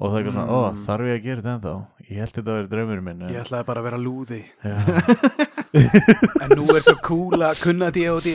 [0.00, 0.80] og það er eitthvað svona, ó, Mm.
[0.86, 1.74] þarf ég að gera þetta ennþá
[2.10, 4.74] ég held þetta að vera draumur minn en- Ég ætlaði bara að vera lúði Já.
[6.42, 8.32] En nú er svo cool að kunna D.O.D.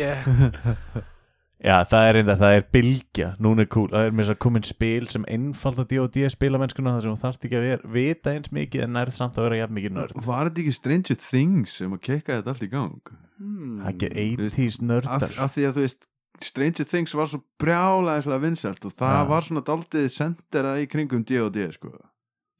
[1.65, 4.39] Já, það er einnig, það er bylgja Núna er cool, það er með þess að
[4.45, 8.51] komin spil sem einfalda D&D spilamennskuna þar sem þú þarft ekki að vera, vita eins
[8.53, 11.95] mikið en nærð samt að vera jafn mikið nörd Var þetta ekki Stranger Things sem
[11.95, 12.99] að kekka þetta allt í gang?
[13.39, 13.79] hmm.
[13.81, 16.07] Það er ekki Þú 80s Af, nördar af því að þú veist
[16.43, 19.29] Stranger Things var svo brjálæðislega vinsælt og það Já.
[19.29, 21.93] var svona daldið senderað í kringum D&D sko.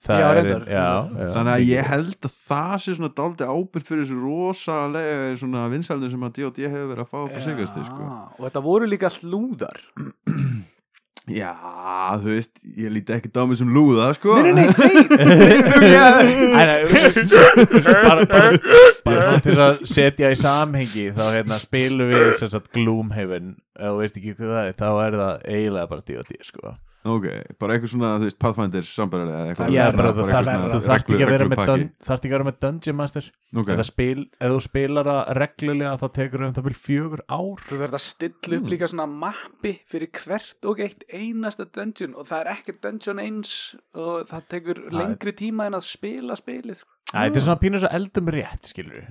[0.06, 3.54] Það Já, er, reyndar, já, já, þannig að ég held að það sé svona daldið
[3.56, 7.40] ábyrgt fyrir þessu rosalega svona vinsældu sem að D&D hefur verið að fá upp á
[7.42, 8.10] sigasti sko.
[8.38, 9.82] Og þetta voru líka hlúðar
[11.26, 11.52] Já,
[12.22, 14.36] þú veist, ég líti ekki á mig sem lúða sko.
[14.46, 15.58] Nei, nei, nei,
[16.86, 17.88] þeir
[19.02, 24.36] bara, til að setja í samhengi þá hérna, spilum við Gloomhaven ef þú veist ekki
[24.38, 26.76] hvað það er þá er það eiginlega bara D&D sko.
[27.06, 27.26] Ok,
[27.62, 29.74] bara eitthvað svona, þú veist, Pathfinders sambarilega eða eitthvað.
[29.76, 31.84] Já, bara, þú þarft ekki að vera með reglupakki.
[31.84, 33.28] dun, þarft ekki að vera með Dungeon Master.
[33.54, 37.62] Ok, Þetta spil, ef þú spilar það reglulega þá tekur um það byrj fjögur ár.
[37.70, 42.26] Þú verður að stilla upp líka svona mappi fyrir hvert og eitt einasta dungeon og
[42.32, 43.54] það er ekkert dungeon eins
[43.94, 46.92] og það tekur Það lengri tíma en að spila spilið sko.
[47.14, 49.06] Æ, þetta er svona pínur svo eldum rétt, skilur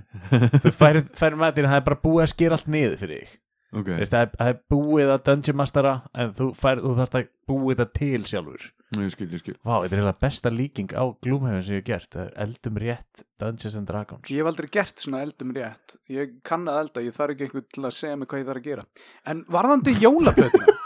[0.61, 3.37] Þú færir, færir með þetta, það er bara búið að skera allt niður fyrir þig
[3.81, 3.91] ok.
[3.99, 7.29] Veist, það, er, það er búið að Dungeon Mastera en þú, fær, þú þarft að
[7.51, 8.69] búið þetta til sjálfur.
[8.95, 9.57] Ég skil, ég skil.
[9.67, 12.81] Vá, þetta er eiginlega besta líking á Gloomhaven sem ég hef gert Það er eldum
[12.85, 14.31] rétt Dungeons and Dragons.
[14.31, 15.97] Ég hef aldrei gert svona eldum rétt.
[16.15, 18.63] Ég kann að elda, ég þarf ekki einhvern til að segja mig hvað ég þarf
[18.63, 18.87] að gera.
[19.33, 20.79] En varðandi jólaplötuna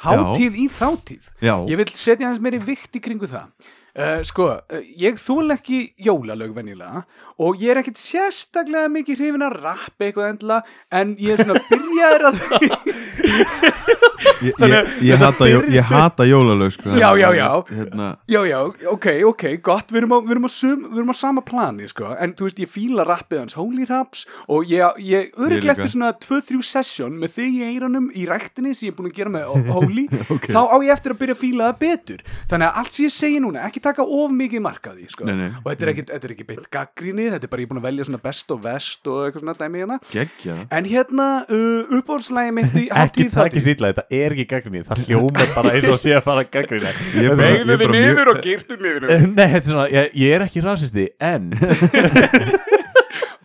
[0.00, 3.50] Hátíð í þátíð Já, Ég vil setja hans meiri vikt í kringu það
[3.96, 7.04] uh, Sko, uh, ég þúl ekki jólalög venjulega
[7.40, 11.64] Og ég er ekkit sérstaklega mikið hrifin að rappa eitthvað endla En ég er svona
[11.70, 16.94] byrjaður að ég, ég, ég, hata, ég hata jólalög sko.
[16.98, 17.48] Já, já, já.
[17.70, 18.58] Hérna, Já, já,
[18.92, 21.88] ok, ok, gott, við erum á, við erum á, sum, við erum á sama plani,
[21.90, 26.12] sko, en þú veist, ég fíla rappið hans Holy Raps og ég, öruglega eftir svona
[26.20, 29.70] 2-3 session með þig í eiranum í ræktinni sem ég er búin að gera með
[29.70, 30.50] Holy, Ok.
[30.52, 32.24] þá á ég eftir að byrja að fíla það betur.
[32.50, 35.26] Þannig að allt sem ég segi núna, ekki taka of mikið markaði, sko.
[35.28, 35.48] Nei, nei.
[35.62, 37.82] Og þetta er ekki, þetta er ekki beint gaggrinni, þetta er bara ég er búin
[37.82, 39.98] að velja svona best og vest og eitthvað svona dæmi hérna.
[40.12, 45.02] geggja En hérna, uh, uppáhaldslægi mitt í Ekki ekki sýtla, þetta er ekki gaggrinni Það
[45.06, 48.40] hljómar bara eins og sé að fara gaggrinni Ég bara- ég er bara mjög- og
[48.44, 49.08] girtu niður.
[49.30, 51.50] Nei, þetta er svona, ég, ég er ekki rasisti En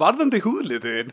[0.01, 1.11] Varðandi húðlitiðin.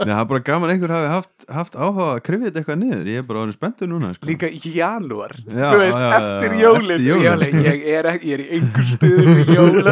[0.00, 3.18] Það er bara gaman einhver hafi haft, haft áhuga að krifja þetta eitthvað niður Ég
[3.20, 4.28] er bara orðin spenntur núna sko.
[4.30, 7.58] líka í janúar Já, þú veist, já, já, eftir jólin jólin.
[7.66, 9.88] ég, er, ekki- ég er í einhver stuðum í jólin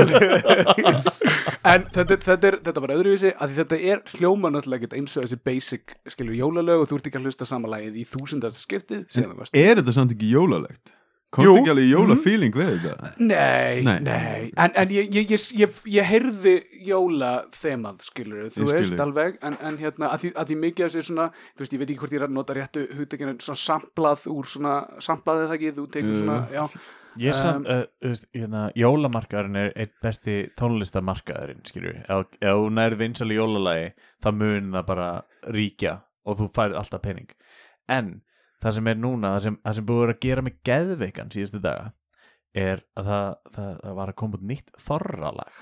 [1.69, 5.27] en þetta, þetta, er, þetta var öðruvísi að þetta er hljóma náttúrulega ekkert eins og
[5.27, 9.19] þessi basic skilur jólalög og þú ert ekki að hlusta samanlægið í þúsundasta skiptið
[9.53, 10.95] Er þetta samt ekki jólalegt?
[11.29, 13.09] Komst ekki alveg jólafíling við þetta?
[13.21, 13.99] Nei, Nei.
[14.01, 16.55] nei, en, en ég, ég, ég, ég, ég heyrði
[16.87, 20.57] jóla þemað, skilur, þú Ég skil veist alveg, en, en hérna, að því, að því
[20.63, 22.85] mikið af þessu svona, þú veist, ég veit ekki hvort ég er að nota réttu
[22.97, 26.23] hugtökinu, svona samplað úr svona, samplaðið það ekki, þú tekur Jú.
[26.23, 26.65] svona, já,
[27.19, 32.69] Ég er samt, Um, uh, hérna, jólamarkaðurinn er eitt besti tónlistamarkaðurinn, skilju ef, ef þú
[32.77, 33.89] nærið vinsal í jólalagi
[34.23, 35.09] þá mun það bara
[35.57, 35.95] ríkja
[36.29, 37.33] og þú færð alltaf pening.
[37.91, 38.13] En
[38.63, 41.91] það sem er núna, það sem, það sem búið að gera með geðveikan síðustu daga
[42.59, 45.59] er að það, það, það var að koma út nýtt þorralag.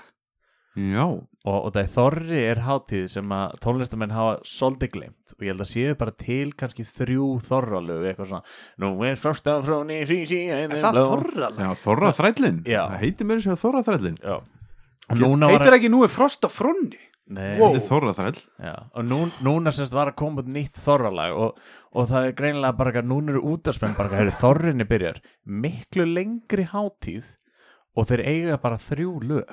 [0.77, 5.41] Já, og, og það er þorri er hátíð sem að tónlistamenn hafa svolítið glemt og
[5.41, 8.53] ég held að séu bara til kannski þrjú þorralög eitthvað svona.
[8.83, 11.57] Nú er frosta frá nýsi sí er það þorralag?
[11.65, 12.83] já Þorra þrællin Já.
[12.91, 14.37] Það heitir mér sem Þorra þrællin Já.
[15.07, 17.01] Og núna var Heitir ekki nú er frost á fronni?
[17.27, 17.73] Nei, Wow.
[17.73, 21.57] Þetta er Þorra þræll Já, og nú, núna semst var að koma nýtt þorralag og,
[21.91, 26.63] og það er greinilega bara að núna eru útarspenn bara að þorrinni byrjar miklu lengri
[26.71, 27.33] hátíð
[27.97, 29.51] og þeir eiga bara þrjú lög.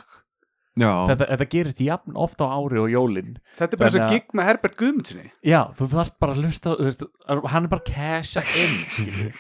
[0.79, 3.37] Já, þetta, þetta gerist jafn ofta á ári og jólin.
[3.59, 5.29] Þetta er bara svo að- gig með Herbert Guðmundssoni.
[5.47, 7.05] Já, þú þarft bara að hlusta þú veist,
[7.51, 9.33] hann er bara að casha inn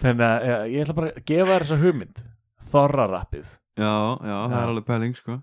[0.00, 2.22] þannig að ég ætla bara að gefa þér þessa hugmynd.
[2.72, 3.52] Þorrarappið.
[3.78, 5.38] Já, já, það er alveg pæling sko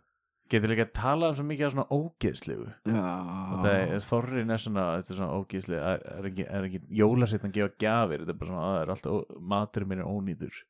[0.52, 2.68] getur líka að tala um svo mikið af svona ógeðslegu.
[2.86, 8.24] Það er þorrin er svona, svona ógísli er, er ekki, ekki jólasittan að gefa gjafir
[8.24, 10.64] þetta er bara svona, er alltaf, maturinn minn er ónýtur.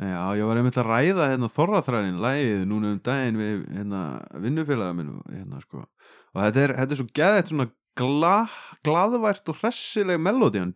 [0.00, 4.04] Já, ég var einmitt að ræða hérna Þorraþrænin lægið núna um daginn við hérna
[4.40, 5.82] vinnufélaga minn hérna sko.
[6.30, 7.66] Og þetta er, þetta er svo geðið svona
[8.00, 8.34] gla,
[8.86, 10.72] glaðvært og hressileg melódian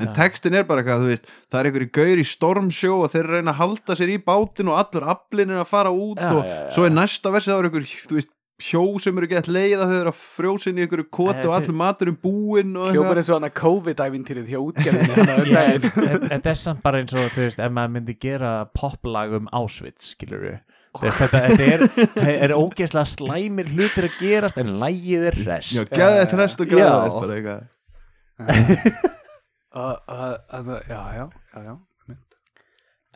[0.00, 3.30] en textin er bara eitthvað, þú veist það er einhverju gaur í stormsjó og þeir
[3.36, 6.42] reyna að halda sér í bátin og allur aflinn er að fara út Já, og
[6.42, 6.72] já, já.
[6.74, 9.96] svo er næsta versið það er einhver, þú veist hjó sem eru gett leiða þau
[9.98, 13.48] eru að frjósin í einhverju koti og allur maturinn búinn og Hljómar eins og hann
[13.50, 16.24] að COVID-ævintýrið hjá útgerðinni hann að daginn.
[16.30, 20.14] þetta er samt bara eins og þú veist, ef maður myndi gera poplag um Auschwitz,
[20.16, 20.56] skilur við
[21.02, 21.64] Veist, þetta, þetta
[22.26, 26.62] er, er ógeðslega slæmir hlutir að gerast en lægið er rest Já, geðið þetta rest
[26.64, 26.76] og Já.
[26.76, 29.12] glæðið bara eitthvað
[29.76, 31.74] Uh, uh, uh, Já, já, já, já.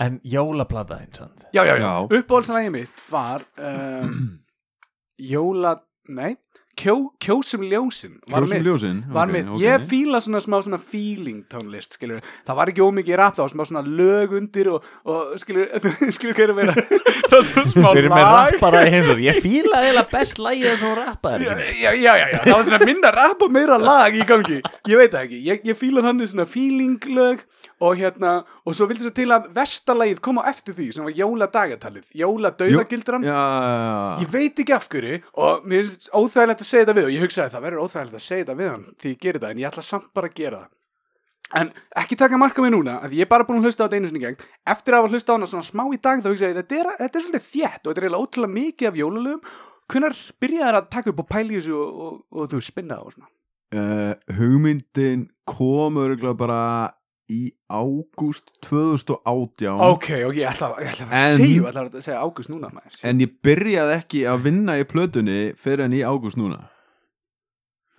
[0.04, 1.80] en jólaplata eins og Já, já, já.
[1.80, 2.18] Já.
[2.18, 4.42] Uppáhaldslægi mitt var um,
[5.32, 5.72] Jóla,
[6.08, 6.34] nei
[6.80, 8.14] Kjó, Kjósum ljósin.
[8.24, 8.64] Var Kjósum mitt.
[8.64, 9.00] ljósin?
[9.12, 9.60] Var ok, mitt, ok.
[9.60, 13.66] ég fíla svona smá svona feeling tónlist, skilur það var ekki ómikið rap, var smá
[13.68, 15.68] svona lög undir og, og skilur,
[16.16, 16.72] skilur hverju vera
[17.28, 18.54] það var svona smá erum með lag.
[18.54, 22.54] rappara í heimsur Ég fíla eiginlega best lægið sem já, já, já, já, já, það
[22.54, 25.42] var svona minna rap og meira lag í gangi, ég veit það ekki.
[25.50, 27.44] Ég, ég fíla þannig svona feeling lög
[27.80, 28.32] og hérna,
[28.68, 33.24] og svo vildi svo til að vestalagið kom á eftir því sem var jóladagatalið, jóladauðagildran.
[33.24, 34.24] Já, já, já.
[34.24, 37.24] ég veit ekki af hverju og mér finnst óþægilegt að segja þetta við og ég
[37.24, 39.70] hugsaði það verður óþægilegt að segja þetta við hann því ég gerir það en ég
[39.70, 40.68] ætla samt bara að gera það.
[41.60, 43.98] En ekki taka marka mig núna að ég er bara búin að hlusta á þetta
[43.98, 44.44] einu sinni gegn.
[44.70, 46.90] Eftir að hafa hlusta á hana svona smá í dag þá hugsaði ég þetta er,
[47.00, 49.42] þetta er svolítið þétt og þetta er eiginlega ótrúlega mikið af jólalögum.
[49.90, 53.16] Hvenær byrjaði að taka upp og pæli þessu og, og, og þú spinna það og
[53.16, 53.30] svona?
[53.70, 56.62] Uh, hugmyndin kom örgulega bara
[57.30, 57.40] í
[57.70, 62.50] ágúst 2018 ok, ok, ég ætla, ég ætla að segja ég ætla að segja águst
[62.50, 62.98] núna maður.
[63.06, 66.64] En ég byrjaði ekki að vinna í plötunni fyrir en í ágúst núna.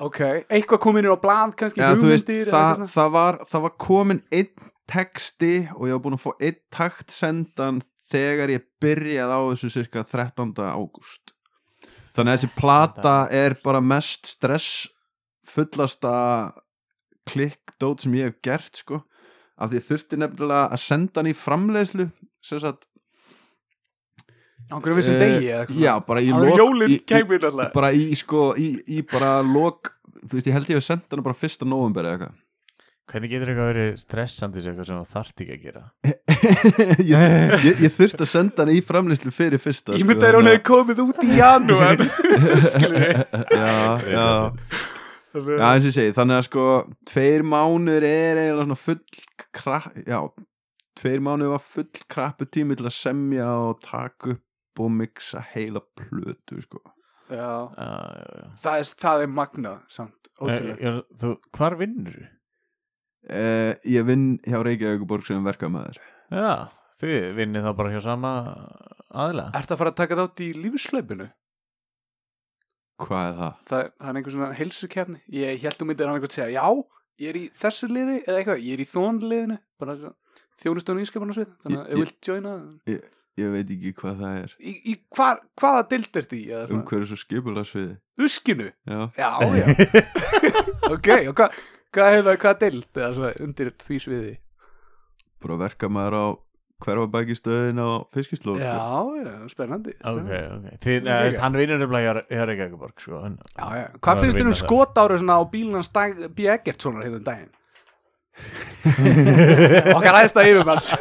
[0.01, 4.23] Ok, eitthvað kom inn á blad kannski þú veist, það, það, var, það var komin
[4.33, 9.41] einn texti og ég var búin að fá einn takt sendan þegar ég byrjaði á
[9.51, 10.55] þessu cirka 13.
[10.57, 11.35] ágúst.
[12.11, 14.89] Þannig að þessi plata er bara mest stress
[15.47, 16.15] fullasta
[17.29, 19.03] klikkdót sem ég hef gert sko
[19.61, 22.07] af því ég þurfti nefnilega að senda hann í framleiðslu
[22.41, 22.87] sem sagt
[24.71, 25.81] á einhverjum vissum eh, degi eða eitthvað.
[25.83, 27.73] já, bara í lok jólin í, í, kæmur alltaf.
[27.75, 31.25] bara í sko í, í bara lok þú veist ég held ég hef sendt hann
[31.25, 32.39] bara fyrsta november eða eitthvað.
[33.11, 35.81] Hvernig getur eitthvað verið stressandi sem eitthvað sem þú þarft ekki að gera?
[37.11, 40.47] Ég, ég, ég þurfti að senda hann í framlýslu fyrir fyrsta Ég myndi að hún
[40.47, 41.99] hefði komið út í janúar.
[42.71, 43.73] Skilur að- já,
[44.15, 44.27] já,
[45.33, 46.63] já, eins og ég segi þannig að sko,
[47.11, 49.01] tveir mánuður er eiginlega svona full
[49.55, 50.19] krapp, já,
[50.99, 55.81] tveir mánuður var full krappu tími til að semja og taka upp og mixa heila
[55.99, 56.81] plötu, sko
[57.31, 58.47] Já, Já, já, já.
[58.59, 62.29] það er, það er magnað samt, Nei, ótrúlega Þú, hvar vinnur þú?
[63.31, 65.99] eh, ég vinn hjá Reykjavíkuborg sem verkamæður
[66.31, 66.51] Já,
[66.99, 68.31] þið vinnið þá bara hjá sama
[69.11, 71.29] aðila Ertu að fara að taka þátt í lífslaupinu?
[73.05, 73.53] Hvað er það?
[73.71, 76.51] Það, er- það er einhver svona heilsukefni Ég held þú myndir hann eitthvað að segja
[76.57, 76.67] Já,
[77.21, 79.97] ég er í þessu liði eða eitthvað Ég er í þón liðinu Bara
[80.61, 82.53] þjónustónu ískaparnarsvið Þannig að Ég- ef vilt joina
[83.41, 86.39] ég veit ekki hvað það er Í, í hvar, hvaða dild er því?
[86.67, 86.81] svona?
[86.81, 87.93] umhverjus og skipularsviði
[88.27, 88.67] Uskinu?
[88.85, 89.65] já, Já, já
[90.93, 91.61] Ok, og hvað
[91.95, 92.99] hva hefur hvað dild
[93.47, 94.33] undir því sviði?
[95.41, 96.25] bara verka maður á
[96.83, 98.67] hverfabæki stöðin á fiskislóð sko.
[98.67, 103.39] Já, já, spennandi ok, ok Þið, neða, veist, hann vinnur nefnilega í Reykjavíkuborg sko, en,
[103.55, 103.85] Já, já.
[103.87, 104.57] Það Hvað finnst þér um
[105.21, 106.47] svona á bílunans dag B.
[106.55, 107.51] Eggertssonar hefðum daginn?
[109.97, 110.91] Okkar aðeins það yfirmanns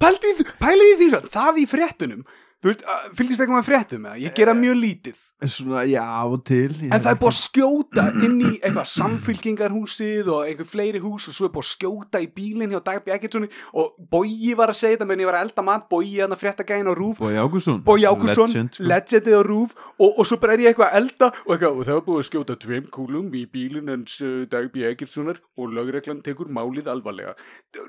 [0.00, 2.22] Pældi í því, það í fréttunum
[2.64, 2.82] Þú veist,
[3.18, 4.18] fylgist eitthvað með fréttum eða?
[4.24, 5.16] Ég gera mjög lítið.
[5.46, 10.28] svona, já, og til En það er ekki- búið að skjóta inn í eitthvað samfylkingarhúsið
[10.32, 13.48] og einhver fleiri hús og svo er búið að skjóta í bílinn hjá Dag Bjarkirssoni
[13.74, 16.40] og Bogi var að segja þetta menn ég var að elda mat, Bogi hann að
[16.40, 18.82] frétta gæðin á rúf Bogi Ágússon Bogi Ágússon, sko.
[18.88, 21.84] legendið á rúf og, og svo bara er ég eitthvað að elda og, eitthvað, og
[21.90, 26.22] það var búið að skjóta tveim kúlum í bílinn hans uh, Dag Bjarkirssonar og lögreglan
[26.24, 27.36] tekur málið alvarlega.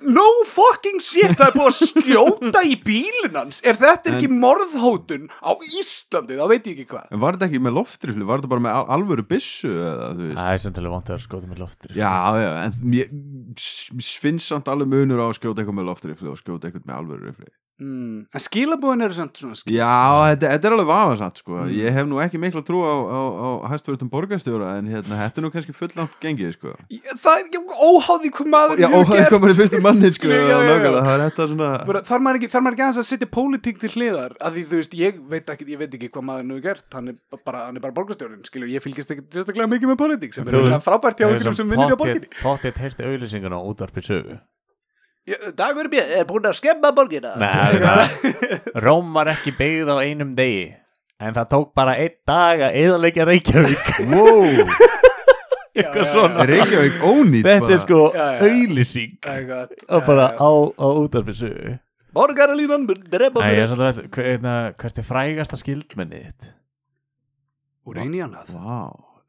[0.03, 3.61] No fucking shit, það er búið að skjóta í bílinn hans.
[3.63, 7.61] Er þetta ekki morðhótun á Íslandi, þá veit ég ekki hvað En var þetta ekki
[7.67, 10.75] með loftrifli, var þetta bara með al- alvöru byssu eða, þú veist það er sem
[10.77, 13.13] til að vant að skóta með loftir Já, já, en mér
[14.17, 17.31] finnst samt alveg munur á að skjóta eitthvað með loftrifli og skjóta eitthvað með alvöru
[17.31, 18.23] rifli Mm.
[18.33, 19.85] En skilabúðin eru samt svona skil Já,
[20.31, 21.57] þetta, þetta er alveg vafasamt sko.
[21.61, 21.73] Mm.
[21.77, 25.45] Ég hef nú ekki mikla trú á, á, á hæstverðum borgarstjóra en hérna, þetta er
[25.45, 26.73] nú kannski fullangt gengið sko.
[27.21, 29.29] Það er ekki óháði hvað maður Já, hefur og það gert.
[29.35, 30.57] komur í fyrstu manni sko, já, já, já.
[30.71, 33.29] nákvæmlega, það er þetta svona Bara, þarf, maður ekki, þarf maður ekki aðeins að setja
[33.37, 36.45] pólitík til hliðar að því þú veist, ég veit ekki, ég veit ekki hvað maður
[36.49, 36.85] nú er gert.
[36.95, 40.33] Hann er bara, hann er bara borgarstjórinn skilur, ég fylgist ekki sérstaklega mikið með pólitík
[40.37, 42.29] sem er Þú- örugglega frábært hjá einhverjum sem vinnur hjá borginni.
[42.41, 44.39] Pottet heyrti auðlýsingun á útvarpi sögu.
[45.59, 45.99] Dagur B.
[45.99, 47.33] er búin að skemma borgina.
[47.35, 47.81] Nei,
[48.79, 50.69] Róm var ekki byggð á einum degi
[51.19, 53.89] En það tók bara einn dag að eðalegja Reykjavík.
[54.07, 54.45] Wow,
[55.77, 56.45] Eitthvað svona.
[56.47, 58.47] Reykjavík ónýtt Þetta er sko Já, já.
[58.47, 59.17] auðlýsing
[59.89, 61.75] Og bara á, á útvarpi sögu
[62.17, 66.49] Borgarlínan drepa er veit hver- Hvert er frægasta skildmennið þitt?
[67.87, 68.77] Úr eini annað Vá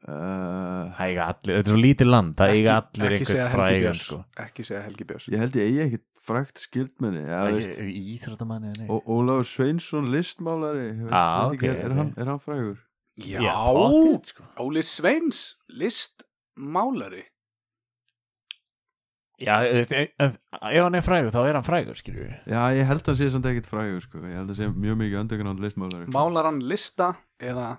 [0.09, 4.19] uh, Það eiga allir, þetta er svo lítið land Það eiga allir Helgi frægan sko.
[4.45, 7.23] Ekki segja Helgi Björns Ég held ég eigi ekkit frægt skildmenni
[8.17, 8.87] Íþróttamanni nei.
[8.91, 11.97] Ó- Ólafur Sveinsson listmálari ég veit- Ah, veit ekki, ok, er, ok.
[12.01, 12.77] hann, er hann frægur?
[13.19, 13.41] Já,
[13.75, 14.43] pottet, sko.
[14.63, 17.23] Óli Sveins listmálari
[19.39, 23.09] Já, veist, ef, hann er frægur þá er hann frægur, skilju Já, ég held að
[23.13, 24.19] hann sé samt ekkit frægur sko.
[24.27, 27.77] Ég held að sé mjög mikið underground listmálari Málar hann lista eða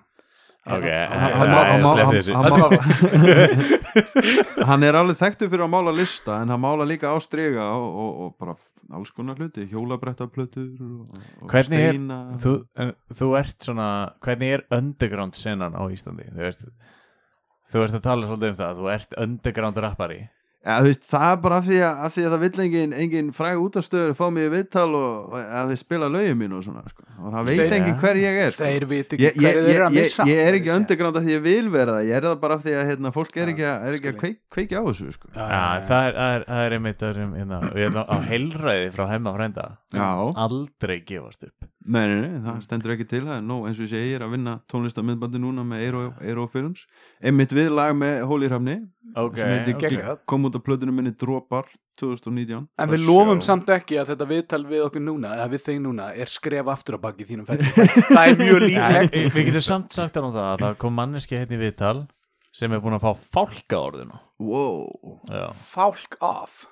[0.61, 2.37] Ok, Hann- hann- nei, hann- slepptu hann- þessu.
[2.37, 2.53] hann-
[4.69, 7.87] hann er alveg þekktu fyrir að mála lista en hann mála líka á striga og,
[8.03, 8.53] og, og bara
[8.97, 11.09] alls konar hluti hjólabrettaplötur og,
[11.41, 12.19] og Hvernig er- steina.
[12.43, 12.53] þú,
[13.21, 13.87] þú ert svona
[14.21, 16.27] hvernig er underground senan á Íslandi?
[16.29, 16.61] Þú veist
[17.71, 20.19] þú ert að tala svolítið um það þú ert underground rappari
[20.65, 23.29] ja, veist, það er bara af því að, af því að það vill engin, engin
[23.33, 27.05] fræg útastöður fá mig í viðtal og, að þið spila lögin mín og svona sko.
[27.21, 28.67] og það veit engin hver ég er sko.
[28.69, 30.73] Þeir viti ekki ég, ég, hverju þeir eru að ég, missa ég, ég er ekki
[30.75, 33.13] underground af því ég vil vera það ég er það bara af því að hérna,
[33.17, 35.33] fólk er ekki að, er ekki að kveik, kveikja á þessu sko.
[35.33, 35.85] Já, Já, já, já.
[35.91, 39.05] það er, það er, það er einmitt það sem, hérna, og hérna, á heilræði frá
[39.15, 40.09] hemma frænda Já.
[40.45, 43.85] aldrei gefast upp Nei, nei, nei, það stendur ekki til það er nóg, eins og
[43.87, 45.85] ég segi, ég er að vinna tónlistamindbandi núna með
[46.21, 46.83] Eiro, Films.
[47.25, 48.75] Einmitt við lag með Hóli Hrafni
[49.17, 49.85] ok, sem heitir ok.
[49.87, 50.19] geggjað.
[50.29, 54.61] kom út á plötunum minni Dropar 2019 En við lofum samt ekki að þetta viðtal
[54.69, 57.73] við okkur núna eða við þeim núna er skref aftur á baki þínum ferli.
[58.15, 59.17] Það er mjög líklegt.
[59.17, 61.95] við við getum samt sagt að það kom manneski hérna í viðtal
[62.53, 65.21] sem er búin að fá fálka orðinu Wow.
[65.29, 66.65] Já, Fálk af.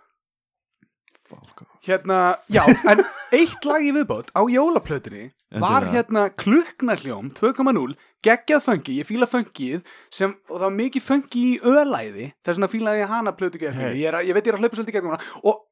[1.86, 2.20] Hérna,
[2.52, 5.30] já, en eitt lag í viðbót á jólaplötunni
[5.64, 9.82] var hérna klukknarhljóm 2.0, geggjað funky ég fíla funkið
[10.14, 13.74] sem, og það var mikið funky í ölæði, þess vegna fílaði ég hana plötu gegn
[13.80, 13.96] Hey.
[14.02, 15.24] ég, er ég veit ég er að hlaupa svolítið gegn hana.
[15.44, 15.64] Og,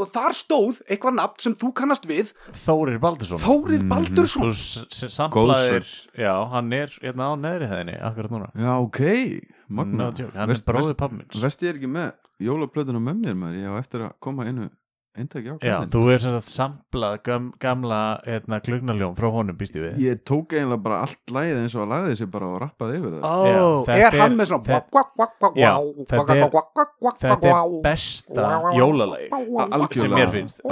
[0.00, 2.32] og þar stóð eitthvað nafn sem þú kannast við.
[2.64, 3.38] Þórir Baldursson.
[3.44, 3.88] Þórir Mhm.
[3.92, 4.50] Baldursson.
[4.50, 5.86] S- s- samplaðir
[6.18, 8.50] Já, hann er hérna á neðri hæðinni akkurat núna.
[8.56, 9.00] Já, ok,
[9.68, 12.12] magna No hann Vest- er bróðið pappmins Vest ég er ekki með
[12.42, 14.70] jólaplötuna með mér maður, ég á eftir að koma einu
[15.12, 15.90] eintæki á Já, kallinn.
[15.92, 19.98] þú er sem sagt samplað gam, gamla hérna, glugnaljóm frá honum býst ég við.
[20.00, 23.12] Ég tók eiginlega bara allt lagið eins og að lagði sér bara og rappaði yfir
[23.18, 23.26] það.
[23.28, 26.40] Ó, Já, þetta er hann er- með svona þetta- Já, er-
[27.52, 28.46] er besta
[28.78, 30.60] jólalagi Algjörlega, sem mér finnst.
[30.64, 30.70] Er-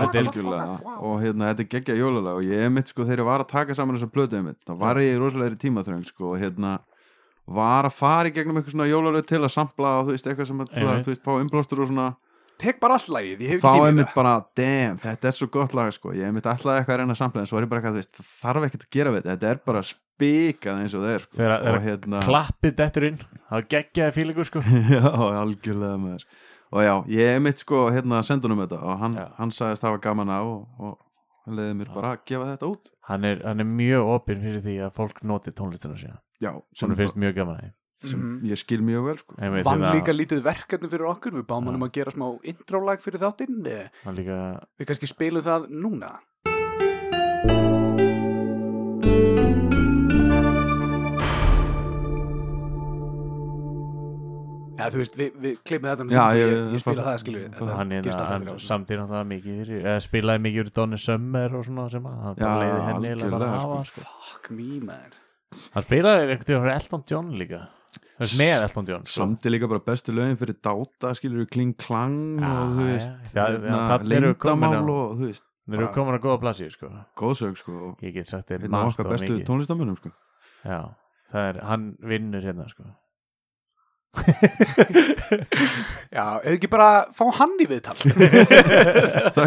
[1.00, 3.48] og hérna, þetta er geggja jólalag og ég er mitt sko, þegar ég var að
[3.48, 6.78] taka saman þessa plötu mitt, þá var ég í rosalegri tímaþröng sko, og hérna
[7.46, 10.46] var að fara í gegnum eitthvað svona jólalög til að sampla og þú veist, eitthvað
[10.46, 10.68] sem að,
[11.04, 12.16] þú veist, fá umblástur og svona
[12.60, 15.36] Tek bara allt lagið, ég hef þá ekki er tímið mitt bara, damn, þetta er
[15.36, 17.56] svo gott lag sko, ég er mitt alltaf eitthvað að reyna að sampla en svo
[17.60, 19.32] er ég bara eitthvað, það þarf ekkert að gera við þetta.
[19.36, 23.06] Þetta er bara spikað eins og það er sko, Þegar- þegar og hérna Klappið dettur
[23.08, 23.18] inn,
[23.50, 24.62] það geggjaði fílingur sko.
[24.94, 25.04] Já,
[25.40, 29.00] algjörlega með þess og já, ég er mitt sko hérna að senda honum þetta og
[29.00, 29.24] hann, Já.
[29.40, 30.92] hann sagðist hafa gaman á og, og,
[31.42, 32.92] hann leiði mér bara að gefa þetta út.
[33.10, 36.20] Hann er, hann er mjög opinn fyrir því að fólk noti tónlistina sína.
[36.38, 38.46] Já, sem, finnst mjög gaman að sem Mhm.
[38.48, 39.34] ég skil mjög vel sko.
[39.38, 43.00] Vann hérna, líka lítið verkefni fyrir okkur Við báum hann um að gera smá intro-lag
[43.00, 46.18] fyrir þáttinn hann líka Við kannski spilum það núna
[54.80, 57.44] Já, þú veist, við, við klippum þetta Já, ég- ég, ég spila það, skilur við
[57.50, 58.66] ég- Þetta hann, gerist hérna, alltaf hann fyrir okkur.
[58.70, 62.36] samtíð náttúrulega mikið fyrir, eða spilaði mikið úr Donny Summer og svona sem að hann
[62.60, 63.84] leiði henni að sko.
[63.84, 64.00] sko.
[64.30, 65.12] Fuck me, man
[65.74, 67.60] hann spilaði veginn fyrir Elton John líka
[68.40, 69.14] með Elton John sko.
[69.20, 72.82] samt er líka bara bestu lögin fyrir dáta skilur við kling klang Já, og þú
[72.90, 76.86] veist komin á- leyndamál og þú veist þeir eru bara- komin að góða plassi sko.
[77.16, 80.10] góðsög sko og ég get sagt af margt og bestu mikið tónlistamönnum sko
[80.64, 80.80] já,
[81.32, 82.84] það er, hann vinnur hérna sko.
[86.10, 87.94] Já, eða ekki bara fá hann í viðtal
[89.36, 89.46] bara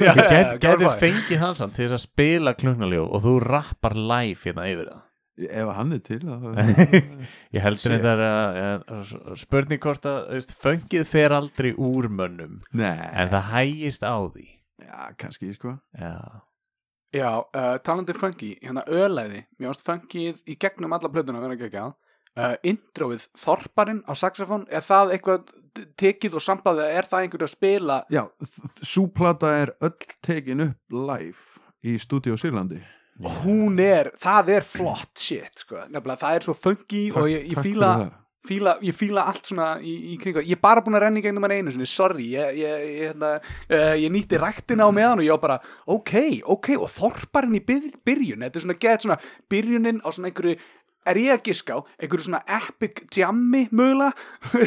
[0.00, 0.14] Já.
[0.16, 0.94] ég get, gaman geti fæ.
[1.02, 5.02] fengið hans til þess að spila klungnaljó og þú rappar live hérna yfir það
[5.38, 6.20] ef hann er til
[7.56, 13.32] ég heldur þetta að, að spurning hvort að fengið fer aldrei úr mönnum nei, en
[13.32, 14.48] það hægist á því.
[14.82, 15.76] Já, kannski sko.
[15.96, 16.42] Já,
[17.12, 21.56] Já, uh, talandi funky, hérna ölæði Mér varst funkið í gegnum alla plötuna að vera
[21.58, 25.52] ekki ekki uh, Introið Þorparinn á saxofón Er það eitthvað
[26.00, 27.98] tekið og samplaðið Er það einhverju að spila?
[28.12, 28.22] Já,
[28.80, 32.80] súplata er öll tekin upp live í stúdíu Sýrlandi
[33.20, 37.44] og hún er, það er flott shit sko, nefnilega það er svo funky og ég,
[37.52, 37.90] ég fíla,
[38.48, 41.24] fíla ég fíla allt svona í, í kringu ég er bara búin að renna í
[41.26, 42.30] gegnum hann einu sinni, sorry.
[42.32, 43.34] Ég, ég, ég, hérna,
[43.68, 45.58] uh, ég nýtti ræktina á meðan og ég var bara,
[45.92, 46.14] ok,
[46.56, 48.46] ok og þorparinn í byr, byrjun.
[48.46, 49.18] Þetta er svona gett svona
[49.52, 50.56] byrjunin á svona einhverju
[51.08, 54.12] er ég að giska á, einhverju svona epic jammi mögulega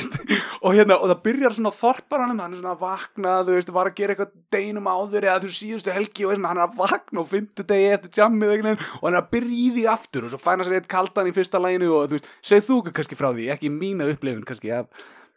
[0.65, 3.89] og hérna, og það byrjar svona þorparanum, hann er svona að vakna þú veist, var
[3.89, 7.23] að gera eitthvað deginum áður eða þú síðustu helgi og svona, hann er að vakna
[7.23, 10.41] og fymtu degi eftir jammið og hann er að byrja í því aftur og svo
[10.41, 13.47] fæna sér eitt kaldan í fyrsta læginu og þú veist, segð þú kannski frá því,
[13.55, 14.89] ekki mína upplifun kannski af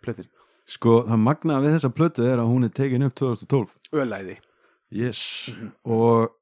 [0.04, 0.28] plötir,
[0.68, 4.38] sko, það magnaða við þessa plötu er að hún er tekin upp 2012 ölæði.
[4.94, 5.20] Yes.
[5.84, 6.32] Og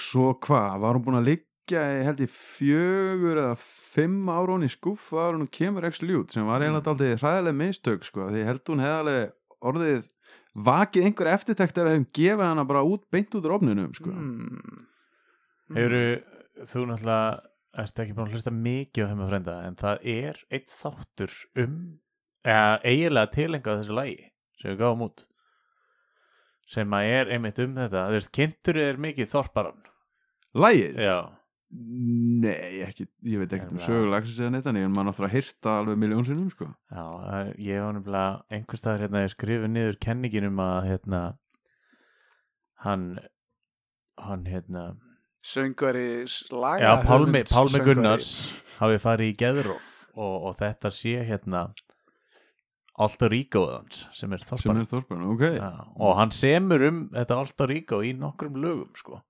[0.00, 1.30] svo hvað, var hún búin að
[1.60, 6.08] liggja í held í fjögur eða fimm ára hún í skuff var hún kemur ekki
[6.08, 10.02] ljút sem var eiginlega aldrei hræðileg mistök sko, því ég held hún hefði alveg orðið
[10.54, 14.10] vakið einhver eftirtekt ef við hefum gefið hana bara út beint út úr ofninum sko.
[14.10, 14.84] mm.
[15.76, 15.96] hefur
[16.66, 17.40] þú náttúrulega
[17.80, 21.76] ert ekki búin að hlusta mikið á hefum frenda en það er eitt þáttur um
[22.42, 24.22] eða eiginlega tilengað þessu lagi
[24.58, 25.26] sem við gáum út
[26.70, 29.86] sem að er einmitt um þetta þú veist, kynntur er mikið þorparan
[30.50, 30.98] Lægið?
[30.98, 31.39] já,
[31.70, 33.86] Nei, ekki, ég veit ekkert um Nefnilega.
[33.86, 36.66] sögulegsis eða neitt en ég man náttúrulega hýrta alveg miljón sinnum sko.
[36.90, 37.04] já
[37.62, 41.20] ég var nefnilega einhvers staðar hérna ég skrifið niður kenningin um að hérna
[42.86, 43.04] hann
[44.18, 44.82] hann hérna
[45.46, 47.84] söngveri laga já, Pálmi, Pálmi.
[47.86, 48.32] Gunnars
[48.80, 51.68] hafi farið í geðróf og, og þetta sé hérna
[53.00, 55.70] Alta Ríkóðans sem er sem þorparinn er þorparinn, ok Já,
[56.02, 59.22] og hann semur um þetta Alta Ríkó í nokkrum lögum sko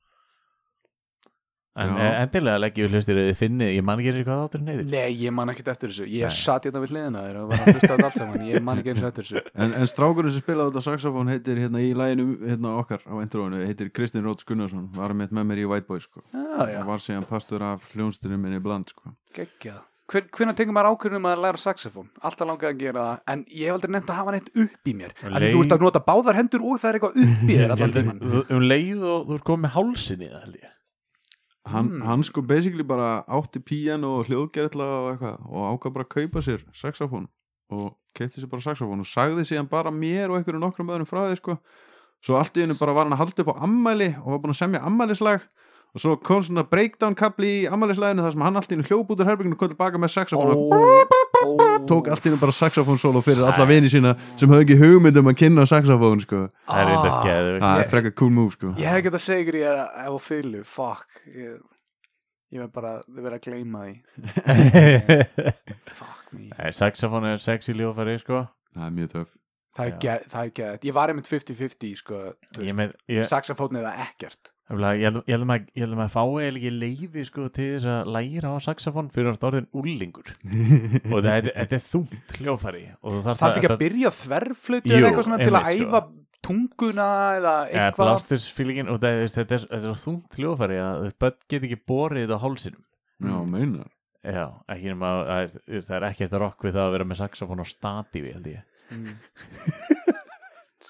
[1.77, 1.99] en Já.
[2.03, 4.71] eh, endilega leggjum við hlustir eða þið finnið, ég man ekki eins og hvað þátturinn
[4.73, 4.87] heitir.
[4.91, 6.07] Nei, ég man ekkert eftir þessu.
[6.11, 8.47] Ég satt hérna við hliðina þér og var að hlusta á þetta allt saman.
[8.51, 9.43] Ég man ekki eins og eftir þessu.
[9.55, 13.62] En, en strákurinn sem spilaði þetta saxofón heitir hérna í læginu hérna okkar á intróinu
[13.64, 14.89] heitir Kristinn Róts Gunnarsson.
[14.99, 16.25] Var með með mér í White Boy sko.
[16.35, 19.14] Já, já, og var síðan pastur af hljónstinu minni bland sko.
[19.37, 22.09] Geggjað Hven, Hvenær tekur maður ákvörðum að læra saxofón?
[22.27, 24.95] Alltaf langað að gera það En ég hef aldrei nefnt að hafa neitt upp í
[24.99, 25.12] mér.
[25.21, 27.75] Því leið- þú ert að nota báðar hendur og það er eitthvað upp í þér
[27.77, 27.85] að
[28.18, 30.75] þú- um leið og þú ert komið með hálsin í það held ég
[31.73, 32.03] hann, Mm.
[32.07, 36.43] hann sko basically bara átti píjan og hljóðgerðla og eitthvað og ákvað bara að kaupa
[36.43, 37.29] sér saxofón
[37.71, 41.23] og keipti sér bara saxofón og sagði síðan bara mér og einhverju nokkrum öðrum frá
[41.31, 41.59] því sko
[42.21, 44.55] svo allt í hennu bara var hann að halda upp á ammæli og var búin
[44.55, 45.41] að semja ammælislag
[45.95, 49.11] og svo kom svona breakdown kapli í ammælislæginu þar sem hann allt í hennu hljóp
[49.14, 50.61] út úr herbygginu og kom tilbaka með saxofón.
[51.41, 54.78] Og tók allt í hennu bara saxofón solo fyrir alla vini sína sem höfðu ekki
[54.82, 56.45] hugmynd um að kynna saxofón sko.
[56.68, 57.80] Það er Ah.
[57.80, 58.74] er frekar cool move sko.
[58.78, 61.20] Ég hef ekki að segja ykkur ég er að ef og fylgu Fuck.
[61.26, 61.59] Ég,
[62.53, 63.95] ég verð bara, þið verð að gleyma því.
[66.01, 66.49] Fuck me.
[66.55, 68.45] Nei, Saxofón er sexy ljófari sko.
[68.76, 69.36] Það er mjög töff.
[69.76, 69.93] Það er
[70.45, 72.16] er geð Ég var einmitt 50-50 sko
[72.51, 75.83] þú Ég, veist, með, ég, Saxofón eða ekkert Ég held, ég held að maður, ég
[75.83, 79.33] held að maður fái eða ekki leiði sko til þess að læra á saxofón fyrir
[79.33, 80.31] að orðin úlingur
[81.14, 85.09] og þetta, er þungt hljófari og þú þarf ekki að byrja á þverflötu Jú, eða
[85.11, 85.89] eitthvað svona til að sko.
[85.89, 86.03] æfa
[86.47, 87.09] tunguna
[87.41, 88.12] eða ja, eitthvað?
[88.12, 92.33] blástursfílingin og það, er- þetta, er, þetta er þungt hljófari að börn get ekki borið
[92.33, 92.85] á hálsinum.
[93.21, 93.91] Já, meinar
[94.21, 97.21] Já, ekki nema að það er, það er ekkert rokk við það að vera með
[97.23, 98.64] saxofón og statífi held ég.
[98.91, 99.14] Mm.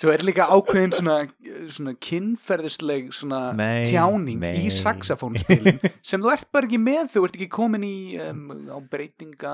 [0.01, 1.15] Svo er líka ákveðin svona
[1.69, 4.55] svona kynferðisleg svona Nei, tjáning nei.
[4.65, 8.79] í saxofónspilin sem þú ert bara ekki með þú ert ekki komin í um, á
[8.81, 9.53] breytinga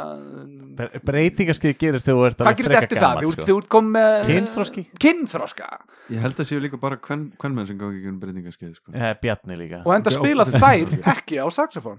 [0.79, 2.95] Bre- breytingarskeið gerist þegar þú ert það?
[2.95, 3.47] gamall, Þú, sko.
[3.51, 4.87] þú ert komin með Kynþroski.
[5.03, 5.71] kynþroska
[6.15, 8.95] Ég held að séu líka bara hvern, hvern menn sem gangi ekki um breytingaskeið sko.
[8.95, 11.99] Eh, Bjarni líka og enda spila þær ekki á saxofón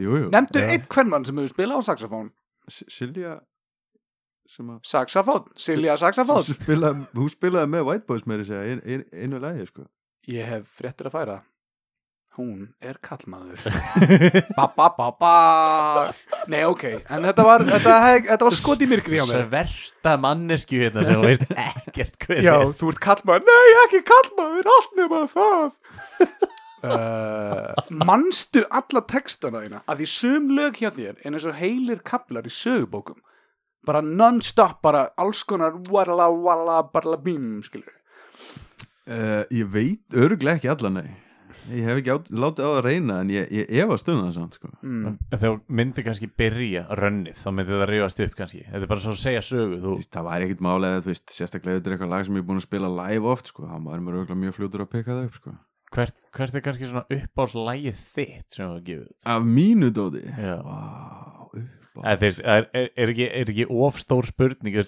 [0.00, 0.70] Jú, jú nefndu Já.
[0.72, 2.32] einn hvern mann sem hefur spilað á saxofón
[2.72, 3.42] Silja
[4.50, 8.70] sem að saxofón, Silja sem saxofón spilaði, hún spilaði með White Boys með þess að
[8.70, 9.88] ein, ein, einu lagi sko.
[10.30, 11.40] ég hef fréttir að færa.
[12.34, 13.60] Hún er kallmaður.
[14.58, 15.34] Ba ba ba ba.
[16.50, 19.44] Nei ok, en þetta var þetta, þetta var skot í myrkri hjá mér.
[19.44, 22.72] Sverta mannesku hérna sem þú veist ekkert hver já, er.
[22.80, 24.72] þú ert kallmaður, nei ekki kallmaður.
[24.74, 25.70] Allt nema það.
[26.82, 27.70] Uh,
[28.10, 29.84] manstu alla textana þína?
[29.86, 33.22] Að því sum lög hjá þér en eins og heilir kaplar í sögubókum
[33.86, 37.92] bara non-stop, bara alls konar walla walla barla bím skilur
[39.08, 41.10] uh, Ég veit örglega ekki alla nei
[41.72, 44.34] Ég hef ekki át, látið á það að reyna en ég, ég efast um það
[44.36, 44.68] samt sko.
[44.84, 45.14] mm.
[45.40, 49.14] Þú myndir kannski byrja rönnið þá myndir það rífast upp kannski Þetta er bara svo
[49.14, 52.12] að segja sögu þú, veist, Það væri ekkit málega þú veist, sérstaklega þetta er eitthvað
[52.12, 53.64] lag sem ég er búin að spila live oft sko.
[53.70, 55.54] það maður er mér örglega mjög fljótur að peka það upp sko.
[55.96, 59.16] hvert, hvert er kannski svona uppáhaldslægið þitt sem þú hefur gefið út?
[59.32, 60.56] Af mínu dóti Já.
[60.68, 60.78] Vá,
[61.48, 64.78] upp Eða, þeir, er, er, er, ekki, er ekki ofstór spurning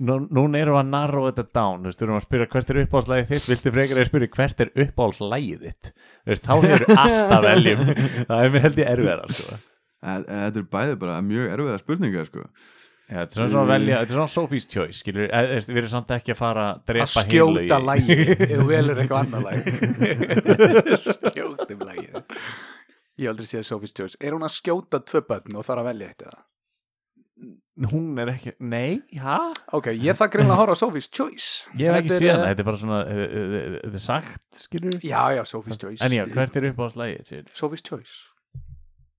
[0.00, 3.32] nú, Núna erum við að narrow þetta down Við erum að spyrja hvert er uppáhaldslægið
[3.32, 5.92] þitt Viltu frekar að spyrja hvert er uppáhaldslægið þitt
[6.30, 7.82] veist, Þá hefur alltaf veljum
[8.30, 9.58] Það er mér held ég erfiðar sko.
[10.00, 12.46] Þetta er bæði bara mjög erfiða spurningar sko.
[13.10, 15.78] Já, Þetta er svona, svona velja, þetta er svona Sophie's Choice skilur, e, e, Við
[15.80, 17.86] erum samt ekki að fara að að drepa skjóta heilögi.
[17.88, 19.64] lægi ef þú velur eitthvað annar lægi
[21.08, 22.22] skjóta um lægi
[23.20, 25.90] ég hef aldrei séð Sophie's Choice er hún að skjóta tvö börn og þarf að
[25.92, 26.40] velja eitt eða?
[27.90, 29.36] Hún er ekki, nei, hæ?
[29.76, 32.50] ok, ég þarf greinlega að horfa á Sophie's Choice Ég hef ekki séð eh, hana,
[32.50, 36.04] þetta er bara svona e, e, e, Þetta er sagt, skilur já, já, Sophie's Choice
[36.04, 37.54] En já, hvert er uppáhaldslægið?
[37.56, 38.18] Sophie's Choice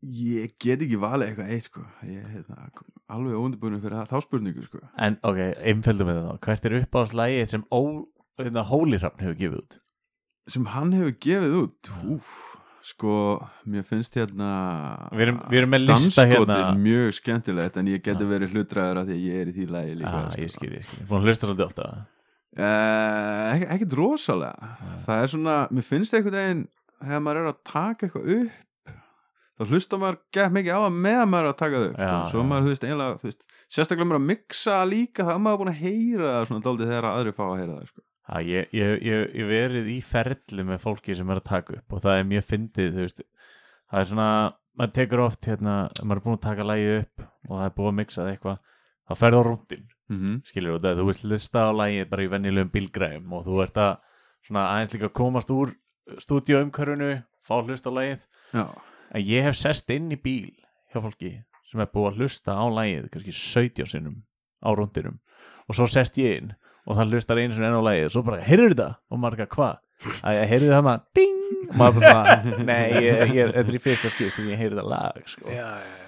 [0.02, 1.84] Ég get ekki valið eitthvað eitt sko.
[2.10, 2.72] Ég er hérna,
[3.14, 4.80] alveg óundibunum fyrir það- þá spurningu sko.
[4.97, 7.82] En ok, einföldum við það þá Hvert er uppáhaldslægið sem ó,
[8.41, 9.78] hérna, Hólirafn hefur gefið út?
[10.49, 12.32] sem hann hefur gefið út Úf,
[12.86, 13.16] sko,
[13.70, 14.50] mér finnst hérna
[15.12, 16.58] Við erum, við erum með lista hérna.
[16.80, 19.94] mjög skemmtilegt en ég geti verið hlutræður af því að ég er í því lagi
[20.00, 20.42] líka ah, sko.
[20.42, 21.06] Ég skil, ég skil.
[21.10, 21.92] Búin að hlusta svolítið ofta.
[22.52, 24.74] Ekki, ekkert rosalega.
[25.06, 26.66] Það er svona, mér finnst einhvern veginn
[27.02, 28.60] þegar maður er að taka eitthvað upp
[29.62, 32.12] þá hlusta maður gett mikið á það meðan maður er að taka það upp Já,
[32.12, 32.30] sko.
[32.32, 33.44] svo maður, þú veist, einlega, þú veist
[33.76, 37.08] sérstaklega maður að mixa líka, það er maður búin að heyra það svona daldið þegar
[37.12, 38.06] aðri fá að heyra það sko.
[38.32, 41.96] Já, ég, ég, ég, ég verið í ferli með fólki sem er að taka upp
[41.96, 43.00] og það er mjög fyndið,
[43.92, 44.28] það er svona,
[44.80, 47.90] maður tekur oft hérna, maður er búin að taka lægið upp og það er búið
[47.90, 48.62] að mixa það eitthvað,
[49.04, 50.38] þá ferðu á rúndin mm -hmm.
[50.48, 53.92] skilur þú, þú vilt lista á lægið bara í venjulegum bílgræðum og þú ert að
[54.48, 55.76] svona aðeins líka komast úr
[56.18, 57.12] stúdíuumkörfinu,
[57.44, 58.26] fá að hlusta á lægið
[58.56, 58.66] já,
[59.12, 60.56] en ég hef sest inn í bíl
[60.94, 64.24] hjá fólki sem er búið að hlusta á lægið kannski 17 sinnum
[64.64, 65.20] á rúndinum
[65.68, 66.56] og svo sest ég inn
[66.86, 68.90] og það hlustar einu sinni enn á lægið og svo bara, heyrður þetta?
[69.12, 69.82] og er hvað?
[70.26, 73.78] að ég heyrði það maður, ding og maður bara, svona, nei, ég, ég, þetta er
[73.78, 75.50] í fyrsta skipt sem ég heyrði það lag sko.
[75.52, 76.08] já, já, já.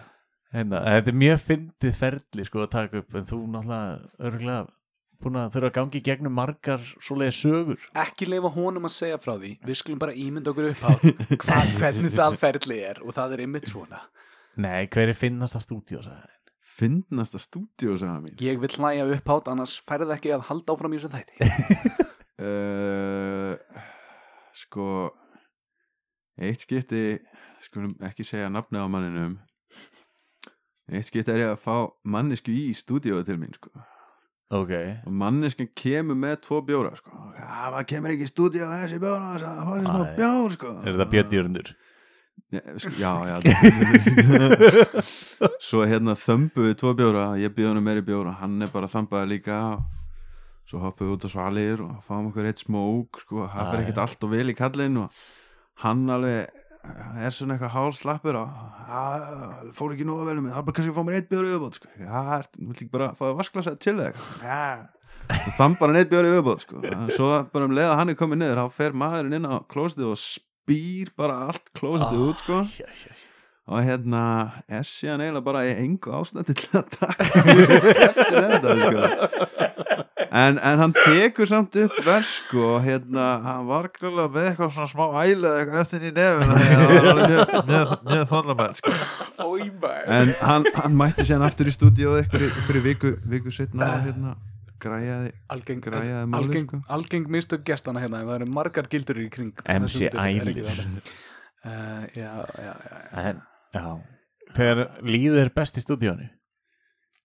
[0.53, 4.65] Hérna, þetta er mjög fyndið ferli sko að taka upp en þú náttúrulega örgulega
[5.23, 9.33] búin að þurfa að gangi gegnum margar svoleiði sögur ekki leifa honum að segja frá
[9.37, 10.91] því við skulum bara ímynda okkur upp á
[11.45, 14.03] hvað, hvernig það ferli er og það er einmitt svona
[14.53, 16.03] Nei, hver er finnast að stúdíu
[16.73, 20.95] finnasta stúdíu sagði mín ég vil hlæja upp átt annars færð ekki að halda áfram
[20.95, 21.33] í þessum þætti
[22.43, 23.53] uh,
[24.63, 24.87] sko
[26.41, 27.03] eitt skipti
[27.63, 29.37] skulum ekki segja nafni á manninum
[30.91, 33.73] eitt skipti er ég að fá mannesku í stúdíóðu til mín sko
[34.53, 34.69] Ok,
[35.07, 37.09] og manneskan kemur með tvo bjóra sko.
[37.33, 40.73] já, maður kemur ekki í stúdíu með þessi bjóra það var þessi smá bjór sko.
[40.83, 41.71] er þetta Björn Jörnur?
[42.99, 43.35] Já, já,
[45.63, 49.29] svo hérna þömbu við tvo bjóra ég býð hann meiri bjóra hann er bara þambaði
[49.35, 49.59] líka.
[50.69, 53.97] Svo hoppum við út á svalir og fáum okkur eitt smók sko, það fyrir ekkert
[54.05, 55.17] allt og vel í kallinn og
[55.83, 56.47] hann alveg
[57.23, 58.47] er svona eitthvað hálslappur og
[58.87, 59.03] "Já,
[59.75, 61.51] fór ekki nóga vel um mig það er bara kannski að fá mér eitt bjóra
[61.51, 61.87] yfirbót sko.
[61.99, 64.15] já, er- vill ekki bara fá vasklasa til þig.
[65.29, 66.79] Og þann bara neitt bjóri yfirbót sko.
[67.15, 70.11] svo bara um leið að hann er komið niður þá fer maðurinn inn á klósitið
[70.11, 70.17] og
[70.63, 72.63] spýr bara allt klósitið út sko.
[72.79, 73.29] Já, já, já.
[73.67, 74.21] og hérna
[74.67, 77.43] er síðan eiginlega bara í engu ástandi til að taka
[78.07, 79.03] eftir þetta sko.
[80.27, 84.73] en, en hann tekur samt upp vers sko, og hérna hann var glæðilega með eitthvað
[84.75, 88.95] svona smá æla eða eitthvað eftir í nefn það var alveg mjög, þólamæð sko.
[89.43, 94.09] Maður en hann, hann mætti síðan aftur í stúdíu einhverju, einhverju viku, viku setna og
[94.09, 94.35] hérna
[94.83, 96.81] græjaði algeng, Græjaði málið, algeng, sko.
[96.97, 100.95] algeng mistök gestana hérna en það eru margar gildur í kring MC það?
[101.65, 103.27] uh, já, já, já.
[103.29, 103.87] En, já
[104.53, 106.27] Þegar líður er best í stúdíónu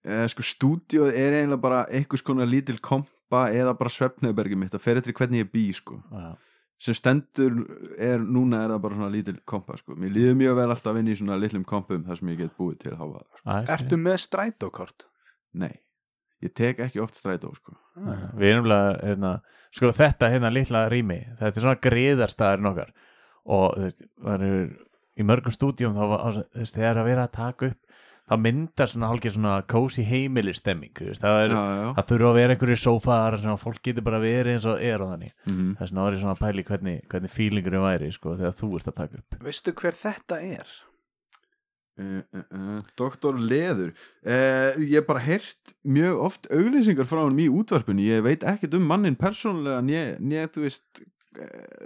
[0.09, 4.85] eh, sko stúdíóð er eiginlega bara einhvers konar lítil kompa eða bara svefnöðbergi mitt að
[4.87, 6.31] fer eftir hvernig ég bý sko Já,
[6.79, 7.59] sem stendur
[7.99, 11.11] er, núna er það bara svona lítil kompa sko, mér líður mjög vel alltaf inn
[11.11, 13.57] í svona litlum kompum þar sem ég get búið til að hafa sko.
[13.59, 15.09] er Ertu með strætókort?
[15.59, 15.75] nei,
[16.45, 19.33] ég tek ekki oft strætó sko, Já, Við erum alveg, hérna,
[19.75, 22.93] sko þetta hérna litla rými, þetta er svona griðarstaðarinn okkar.
[23.49, 24.63] Og þú veist, það er
[25.19, 27.85] í mörgum stúdíum þá var, þú veist, þegar að vera að taka upp
[28.29, 32.55] þá myndar svona hálfgeir svona cozy heimilistemming, það er já, já, það þurfa að vera
[32.55, 35.33] einhverju sem að fólk getur bara verið eins og er og þannig.
[35.49, 38.71] Mm þess vegna var ég svona að pæli hvernig, hvernig feelingurinn væri, sko, þegar þú
[38.77, 39.39] ert að taka upp.
[39.49, 40.75] Veistu hver þetta er?
[41.99, 43.93] Uh, uh, uh, Doktor Leður.
[44.23, 48.05] Uh, Ég hef bara heyrt mjög oft auglýsingar frá hann í útvarpinu.
[48.07, 51.03] Ég veit ekkert um mannin persónulega né þú veist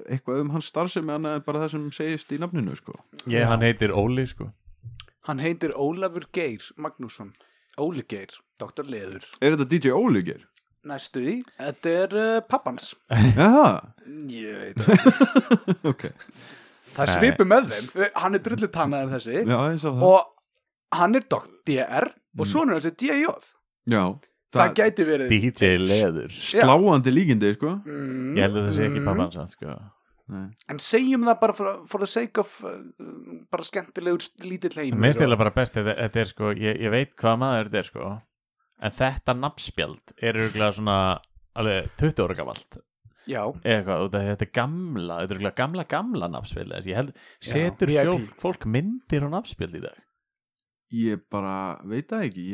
[0.09, 2.95] eitthvað um hans starfsemi annað en bara það sem segist í nafninu sko.
[3.31, 4.51] Ég, hann heitir Óli, sko.
[5.29, 7.35] Hann heitir Ólafur Geir Magnússon.
[7.81, 8.85] Óli Geir, Dr.
[8.89, 9.27] Leður.
[9.41, 10.47] Er þetta DJ Ólíkir?
[10.89, 12.89] Næstu því, þetta er uh, pappans.
[14.33, 16.09] Ég veit það ok
[16.93, 17.16] Það er Nei.
[17.16, 21.49] svipu með þeim Hann er drullu tannaður þessi Já, Og hann er Dr.
[21.68, 22.49] DR Og Mm.
[22.49, 23.24] sonur þessi DJ
[23.88, 24.20] Það,
[24.53, 27.70] það, gæti verið DJ Leður sláandi líkindi sko.
[27.86, 29.07] mm, Ég held að það sé ekki mm.
[29.09, 29.76] pappans hans, sko
[30.32, 30.45] Nei.
[30.70, 32.76] En segjum það bara for, for the sake of uh,
[33.53, 37.16] Bara skemmtilegur lítill heimur Mér það bara best þetta, þetta er sko, ég, ég veit
[37.18, 38.12] hvað maður þetta er sko
[38.82, 40.97] en þetta nafnspjald er örgulega svona
[41.59, 42.47] alveg 20 ára eða
[43.62, 46.31] eitthvað, þetta er gamla þetta er gamla gamla
[46.99, 48.09] held, setur VIP.
[48.09, 50.01] fólk, fólk myndir á nafnspjald í dag?
[50.93, 52.49] Ég bara veit það ekki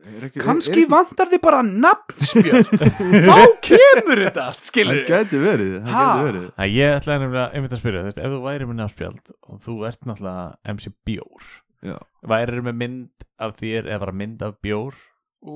[0.00, 2.70] Ég er ekki kannski er vantar þið bara nafnspjöld.
[3.28, 6.04] Þá kemur þetta allt, skilur Það gæti verið, það Ha?
[6.06, 6.46] gæti verið.
[6.56, 9.60] Það ég ætlaði nefnilega einmitt að spyrja, þú veist, ef þú væri með nafnspjald og
[9.66, 11.50] þú ert náttúrulega MC Bjór
[11.90, 11.96] Já.
[12.32, 14.96] væri með mynd af þér eða bara mynd af Bjór?
[15.40, 15.54] Ú,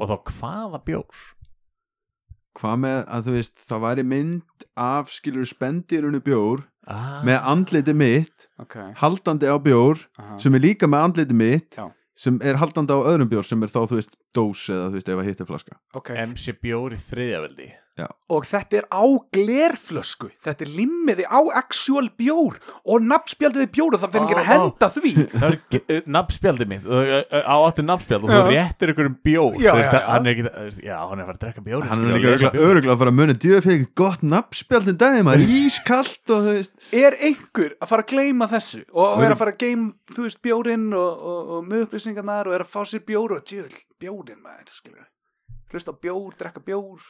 [0.00, 1.22] og þá hvaða Bjór?
[2.58, 7.92] Hvað með að þú veist það væri mynd af skilur spendirunu bjór Ah, með andliti
[7.94, 8.74] mitt ok.
[8.98, 10.34] haldandi á bjór aha.
[10.42, 11.84] sem er líka með andliti mitt Já.
[12.18, 15.08] sem er haldandi á öðrum bjór sem er þá þú veist dós eða þú veist
[15.14, 15.76] ef að hitti flaska.
[15.94, 17.68] Ok, MC Bjór í þriðjaveldi
[18.32, 19.04] og þetta er á
[19.36, 20.30] glerflösku.
[20.40, 22.56] Þetta er limmiði á actual bjór
[22.88, 25.12] Og nafnspjaldið er bjór og það fyrir ekki að henda því.
[25.32, 28.48] Það er uh, nafnspjaldið mitt uh, uh, á áttu nafnspjald og þú Já.
[28.48, 30.00] réttir ykkur um bjór Já, já, að já.
[30.08, 32.52] hann er ekki, veist, já, hann er að fara að drekka bjór hann er líka
[32.52, 36.74] öruglega, að fara að muni djöðu fyrir gott nafnspjaldin daginn maður ískallt og þú veist.
[36.96, 40.42] Er einhver að fara að gleyma þessu Og er að fara að geim, þú veist,
[40.44, 43.68] bjórinn Og, og, og með upplýsingarnar Og er að fá sér bjór og tjöl,
[44.00, 44.70] bjórin maður
[45.72, 47.00] Hlusta bjór, drekka bjór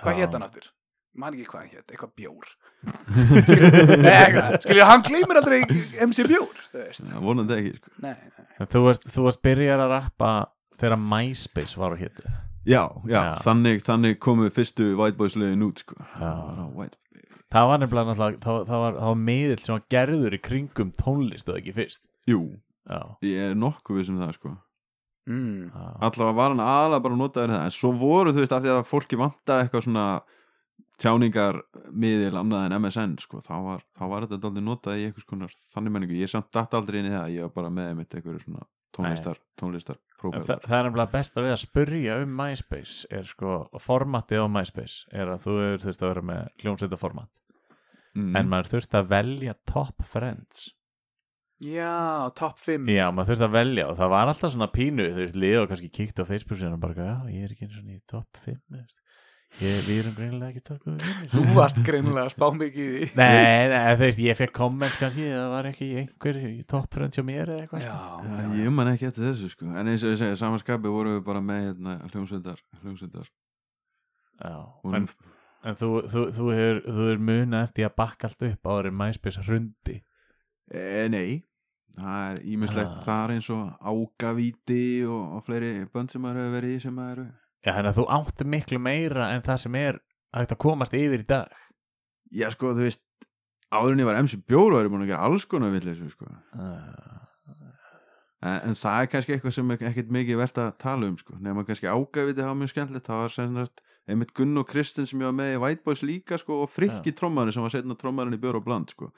[0.00, 0.70] Hvað hétt hann aftur?
[1.12, 2.46] Man ekki hvað hann hétt, eitthvað bjór
[4.62, 5.60] skilur, hann gleymir aldrei
[6.06, 7.92] MC bjór, þú veist Já, vonandi ekki sko.
[8.02, 8.66] Nei, nei.
[8.72, 10.30] þú varst, þú varst byrjar að rappa
[10.80, 12.24] þegar MySpace var á hétu
[12.64, 13.22] já, já, Já.
[13.44, 15.98] Þannig, þannig komu fyrstu White Boys lögin út sko.
[16.16, 16.32] Já,
[16.78, 16.98] White
[17.52, 20.92] það var nefnilega náttúrulega það, það var, það var miðill sem var gerður í kringum
[20.96, 22.40] tónlist og ekki fyrst Jú,
[22.88, 24.52] já, ég er nokkuð við sem það sko.
[25.30, 25.70] Mm.
[26.02, 27.64] allavega var hann aðalega bara notaður það.
[27.66, 30.06] En svo voru þú veist af því að fólki vanta eitthvað svona
[31.02, 31.58] tjáningar
[31.90, 35.54] miðil annað en MSN sko, þá var, þá var þetta aldrei notað í einhvers konar
[35.72, 38.42] þannig menningu, ég samt datt aldrei inn í það ég var bara með einmitt einhverju
[38.44, 43.28] svona tónlistar tónlistar prófæl það, er nefnilega best að við að spurja um MySpace er
[43.28, 45.56] sko, formatið á MySpace er að þú
[45.86, 47.30] þurft að vera með hljómsveita format
[48.14, 48.30] mm.
[48.38, 50.68] en maður þurft að velja top friends
[51.62, 55.20] Já, top 5 Já, maður þurfti að velja og það var alltaf svona pínu þú
[55.20, 57.94] veist, og kannski kíkt á Facebook síðan og bara, já, ég er ekki einu svona
[57.94, 59.02] í top 5 þú veist.
[59.60, 63.10] ég, við erum greinilega ekki top 5 Þú varst greinilega að spá mikið í því.
[63.20, 67.20] Nei, nei, þú veist, ég fekk komment kannski það var ekki einhver í top friends
[67.20, 68.00] hjá mér eða eitthvað sko.
[68.00, 69.68] Já, Já, ég man ekki eftir þessu sko.
[69.70, 73.30] En eins og ég segja, samanskapi vorum við bara með hérna, hljómsveitar, hljómsveitar.
[74.42, 75.08] Já, vorum, en,
[75.70, 79.00] en þú, þú, þú hefur, þú hefur muna eftir að bakka allt upp áður en
[79.04, 80.00] MySpace hrundi.
[80.72, 80.82] E,
[81.12, 81.42] nei
[81.98, 83.02] það er ímislegt Ah.
[83.06, 87.18] þar eins og ágavíti og, og fleiri bönd sem maður hefur verið í sem maður
[87.18, 87.26] eru
[87.62, 90.00] Já, þannig að þú átti miklu meira en það sem er
[90.34, 91.52] hægt að komast yfir í dag
[92.32, 93.02] Já, sko, þú veist
[93.72, 96.26] áður en ég var MC Bjóru og er búin að gera alls konar villis sko.
[96.56, 97.20] uh,
[98.42, 101.36] en, en það er kannski eitthvað sem er ekkert mikið verðt að tala um sko.
[101.40, 105.28] nema kannski ágæfiti hafa mjög skemmtilegt það var sennast einmitt Gunn og Kristinn sem ég
[105.30, 108.40] var með í White Boys líka sko, og Frikki trommarinn sem var setna trommarinn í
[108.42, 109.12] Bjóru og Bland sko.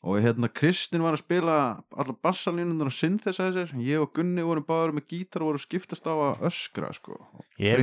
[0.00, 1.54] Og hérna Kristinn var að spila
[1.92, 3.74] allar bassalínunar og synthesizer.
[3.84, 7.18] Ég og Gunni vorum báður með gítar og voru að skiptast á að öskra sko
[7.60, 7.76] Ég-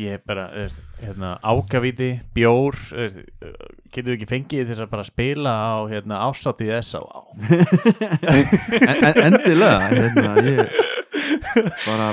[0.00, 0.46] Ég bara,
[1.02, 2.78] hérna, ákavíti, bjór,
[3.92, 7.04] getur við ekki fengið þess að bara spila á, hérna, ásátið þess á
[8.32, 10.76] en, en, endilega hérna, ég
[11.84, 12.10] bara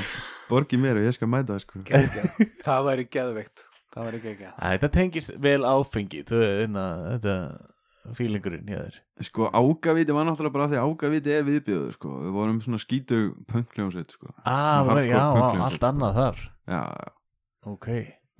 [0.50, 1.80] borgi mér og ég skal mæta sko.
[1.88, 2.42] Geggjað.
[2.64, 3.64] það væri geðveikt.
[3.94, 4.20] Það væri
[4.58, 7.36] Æ, Þetta tengist vel áfengi, þú veist, hérna, þetta
[8.12, 8.96] fílingurinn hjá þér.
[9.24, 12.12] sko ágavíti var náttúrulega bara því að ágavíti er viðbjöður sko.
[12.26, 14.34] við vorum svona skítu punkljónsveit sko.
[14.44, 15.86] Ah, veist, já, allt sko.
[15.88, 16.42] annað þar.
[16.68, 17.12] já, já
[17.64, 17.86] Ok.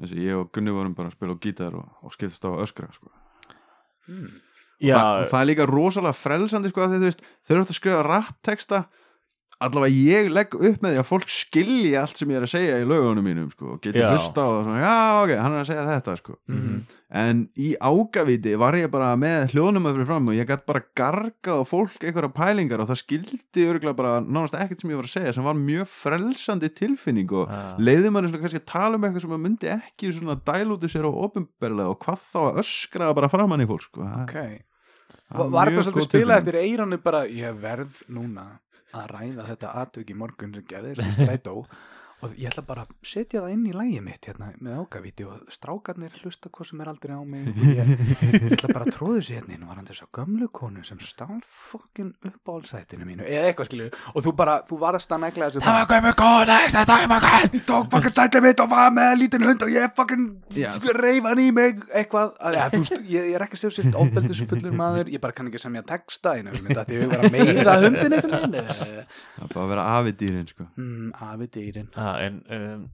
[0.02, 2.90] Þessi, ég og Gunni vorum bara að spila á gítar og, og skiptast á öskra
[2.92, 3.08] sko.
[4.84, 8.80] Já, Þa, það er líka rosalega frelsandi sko, að þið, þau eru að skrifa rappteksta
[9.64, 12.80] allavega ég legg upp með því að fólk skilji allt sem ég er að segja
[12.82, 14.10] í lögunum mínum sko, og geti Já.
[14.12, 16.36] hlusta það svona, já ok, hann er að segja þetta sko.
[16.48, 16.82] Mhm.
[17.14, 21.60] en í ágavíti var ég bara með hljóðnum fyrir fram og ég gætt bara gargað
[21.62, 25.14] á fólk einhverja pælingar og það skildi örgulega bara nánast ekkert sem ég var að
[25.14, 27.76] segja sem var mjög frelsandi tilfinning og Ah.
[27.78, 31.06] leiði manni svona kannski að tala um eitthvað sem maður myndi ekki svona dælúti sér
[31.06, 34.02] á opinberlega og hvað þá að öskra bara framann í fólk sko.
[34.24, 34.34] Ok
[35.34, 36.36] var, þetta svolítið tilfinning.
[36.36, 38.58] eftir eiranu bara ég verð núna
[39.00, 41.56] að ræða þetta atvik í morgun sem gerðist í strætó
[42.24, 45.34] og ég ætla bara að setja það inn í lægi mitt hérna með ágavíti og
[45.52, 47.44] strákarnir hlusta hvað sem er aldrei á mig.
[47.52, 47.90] Og ég,
[48.32, 50.98] ég ætla bara að tróðu sér hérna inn var hann þess að gömlu konu sem
[51.04, 53.26] stál fokkin uppáhaldsætinu mínu.
[53.28, 56.58] Eða eitthvað skilju og þú bara, þú varst að negla þessu það var gömlu konu,
[56.74, 60.24] þetta er maður tók fokkin sætinu mitt og var með lítinn hund og ég fokkin
[61.28, 65.10] hann í mig eitthvað, að, ja, þú ég, ég er ekki sér ofbeldis fullur maður,
[65.12, 68.14] ég bara kann ekki semja texta einu, þetta vera að meira hundin
[72.22, 72.86] en um,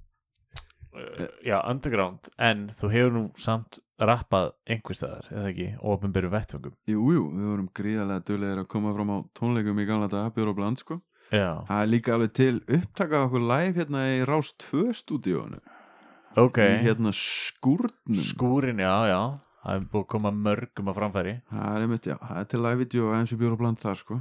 [0.96, 7.04] uh, já, underground en þú hefur nú samt rappað einhverstaðar, eða ekki, ofinbyrjum vettfengum jú,
[7.16, 10.60] jú, við vorum gríðarlega duglegir að koma fram á tónleikum í gamla daga bjór og
[10.60, 11.02] bland sko.
[11.28, 15.60] já, það er líka alveg til upptaka af okkur live hérna í Rás 2 stúdíónu
[16.38, 16.58] ok.
[16.62, 18.20] Í hérna skúrnum.
[18.22, 19.22] Skúrin, já, já.
[19.60, 21.32] Það er búið að koma mörgum að framfæri.
[21.50, 24.20] Það er einmitt, já, það er til live-vídeó og MC bjór og bland þar sko.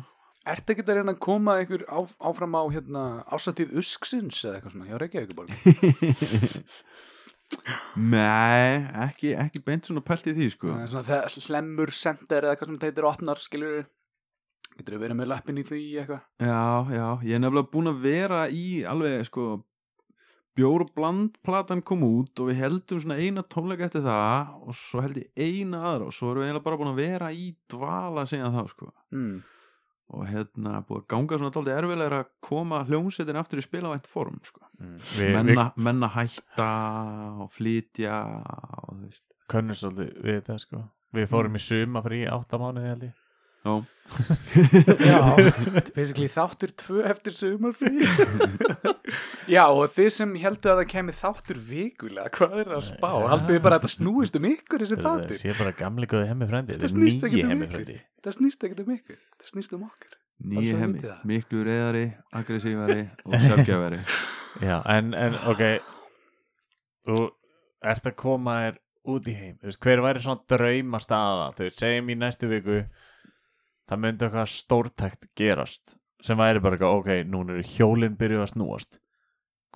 [0.50, 4.76] Ertu ekki að reyna að koma ykkur á, áfram á hérna, ásatíð usksins eða eitthvað
[4.76, 5.50] svona, hjá Reykjavíkuborg
[8.14, 10.74] nei, ekki, ekki beint svona pælt í því sko.
[10.84, 13.80] Er svona þegar hlemmur center eða eitthvað sem þetta heitir opnar, skilur
[14.80, 16.22] Getur þú verið með lappin í því eitthvað?
[16.40, 16.60] Já,
[16.96, 19.48] já, ég er nefnilega búin að vera í alveg sko
[20.60, 25.04] bjór og blandplatan kom út og við heldum svona eina tónleika eftir það og svo
[25.04, 28.26] held ég eina aðra og svo erum við eiginlega bara búin að vera í dvala
[28.30, 29.38] síðan þá sko Mm.
[30.10, 34.40] Og hérna búið að ganga svona dálítið erfilega að koma hljómsveitin aftur í spilavænt form
[34.46, 34.64] sko.
[34.80, 34.96] Mm.
[35.04, 36.70] við, við menna, menna hætta
[37.46, 40.84] og flytja og þú veist könnum svolítið við þetta sko
[41.16, 43.18] við fórum í suma fyrir í átta mánuði held ég
[43.60, 43.74] Já,
[45.04, 45.20] Já,
[45.98, 48.06] basically þáttur tvö eftir sumarfrí.
[49.54, 53.10] Já, og þið sem heldur að það kemi þáttur vikulega, hvað er það að spá?
[53.10, 53.28] Já.
[53.34, 55.42] Haldið þið bara að þetta snúist um ykkur þessi það þáttur?
[55.42, 57.84] sé bara gamli góði hemmi frendi Þetta er snýst ekkert nýji um hemmi ykkur.
[57.84, 60.16] frendi Það snýst ekkert um ykkur, það snýst um okkur.
[60.40, 61.24] Svo hemmi, það.
[61.28, 62.06] miklu reyðari
[62.40, 64.00] aggressívari og sjálfgjafari
[64.64, 65.64] já, en, en ok.
[67.10, 67.20] Þú
[67.92, 68.80] ert að koma þér
[69.10, 72.50] út í heim, þú veist, hver væri svona drauma staða, þú veist, segjum í næstu
[72.52, 72.80] viku
[73.90, 78.52] það myndi eitthvað stórtækt gerast sem væri bara eitthvað, ok, núna eru hjólinn byrjuð að
[78.54, 78.98] snúast.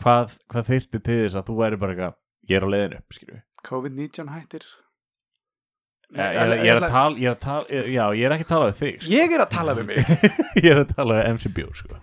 [0.01, 2.16] Hvað, hvað þyrfti til þess að þú væri bara eitthvað
[2.51, 4.66] ég er á leiðinu skilju COVID-19 hættir.
[6.14, 8.45] Ég, ég, er- ég er að tala, ég er að tala já, ég er ekki
[8.45, 9.11] að tala við þig, sko.
[9.16, 10.11] Ég er að tala við mig.
[10.64, 12.01] Ég er að tala við MC Bjór, sko.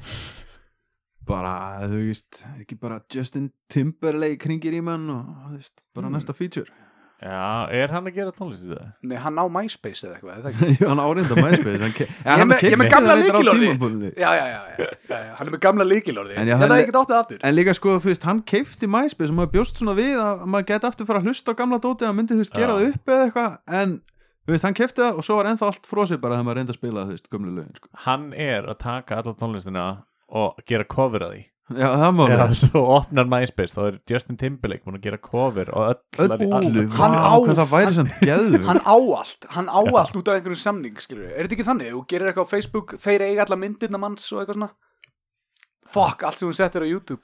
[1.30, 1.52] Bara,
[1.86, 6.16] þú veist, ekki bara Justin Timberlake kringir í mann og þú veist, bara Mm.
[6.16, 6.72] næsta feature
[7.20, 8.86] já, er hann að gera tónlist í það?
[9.10, 10.76] Nei, hann á MySpace eða eitthvað, er það ekki?
[10.80, 13.16] Já, hann árinda MySpace hann Ég ja, er hann með- ég er með keypti gamla
[13.20, 14.10] tímabili.
[14.16, 16.76] Já, já, já, já, já, já, hann er með gamla líkilorði En það hann er
[16.76, 19.82] er- ekkert áttið aftur En líka sko, þú veist, hann keifti MySpace og maður bjóst
[19.82, 22.44] svona við að maður geti aftur fara að hlusta á gamla dótið að myndi, þú
[22.44, 23.94] veist, gera það upp eða eitthvað en,
[24.48, 26.74] þú veist, hann keifti það og svo var ennþá allt frosið bara þegar maður reyndi
[26.74, 27.88] að spila, þú veist, gömlu lögin sko.
[28.08, 29.84] hann er að taka alla tónlistina
[30.40, 32.52] og gera cover að því Já, það má Já, það.
[32.58, 36.84] svo opnar MySpace þá er Justin Timberlake múin að gera cover og öll Öllu, allu
[36.96, 40.38] Hann á- hvað það væri samt geðu Hann á allt, hann á allt út af
[40.40, 41.92] einhverjum samning skilur við, er þetta ekki þannig?
[41.94, 44.70] Þú gerir eitthvað á Facebook, þeir eiga alla myndirna manns og eitthvað svona?
[45.90, 47.22] Fuck, allt sem hún settir á YouTube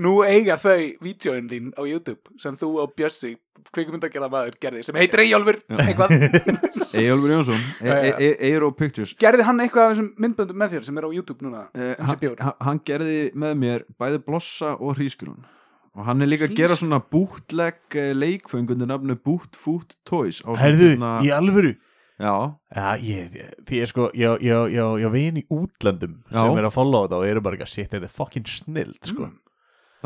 [0.00, 3.34] Nú eiga þau vídeoin þín á YouTube sem þú og Bjössi
[3.74, 6.12] kvikmyndagerða maður gerði sem heitir Eyjólfur eitthvað.
[6.96, 8.14] Eyjólfur Jónsson, Já, já.
[8.46, 9.12] Eiro Pictures.
[9.20, 12.30] Gerði hann eitthvað af þessum myndböndum með þér sem er á YouTube núna Eh, MC
[12.62, 15.42] hann, gerði með mér bæði blossa og hrísgrún
[15.96, 20.52] og hann er líka að gera svona bútleg leikföng undir nafnu Boot Foot Toys á
[20.52, 21.70] svona Herðu, hérna- í alvöru?
[22.20, 22.32] Já,
[22.72, 23.34] Já, ég,
[23.68, 26.38] því ég sko ég, ég, ég, ég vin í útlöndum Já.
[26.44, 29.30] sem er að followa þetta og eru bara ekki að shit, þetta fucking snild sko.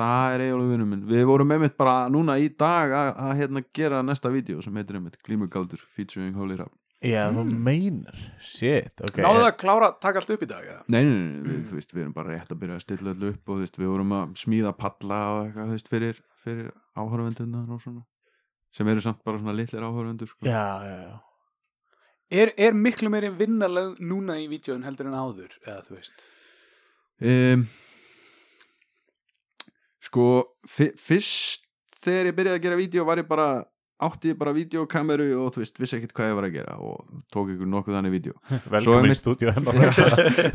[0.01, 1.07] Það er eiginlega vinnum minn.
[1.11, 4.99] Við vorum einmitt bara núna í dag að, að hérna, gera næsta vídeo sem heitir
[4.99, 6.75] einmitt Glímugaldur featuring Holy Rap.
[7.01, 10.67] Já, þú meinar, shit ok, Náðu það að klára að taka allt upp í dag
[10.69, 10.83] eða?
[10.93, 13.31] Nei, nei, nei, við, þú veist, við erum bara rétt að byrja að stilla allu
[13.33, 16.69] upp og þú veist, við vorum að smíða palla og eitthvað, þú veist, fyrir, fyrir
[17.01, 18.05] áhörvendunar og svona
[18.77, 20.47] sem eru samt bara svona litlir áhörvendur sko.
[20.47, 21.17] Já, já, já.
[22.31, 26.21] Er, er miklu meiri vinnaleg núna í vídjóðun heldur en áður eða þú veist?
[27.21, 27.65] Um,
[30.11, 30.31] Sko,
[30.67, 31.69] fyrst
[32.03, 33.51] þegar ég byrjaði að gera vídeo var ég bara
[34.01, 37.03] átti ég bara vídeokameru og þú veist, vissi ekkert hvað ég var að gera og
[37.33, 38.37] tók ykkur nokkuð þannig vídeo.
[38.75, 39.53] Velkomin í stúdíu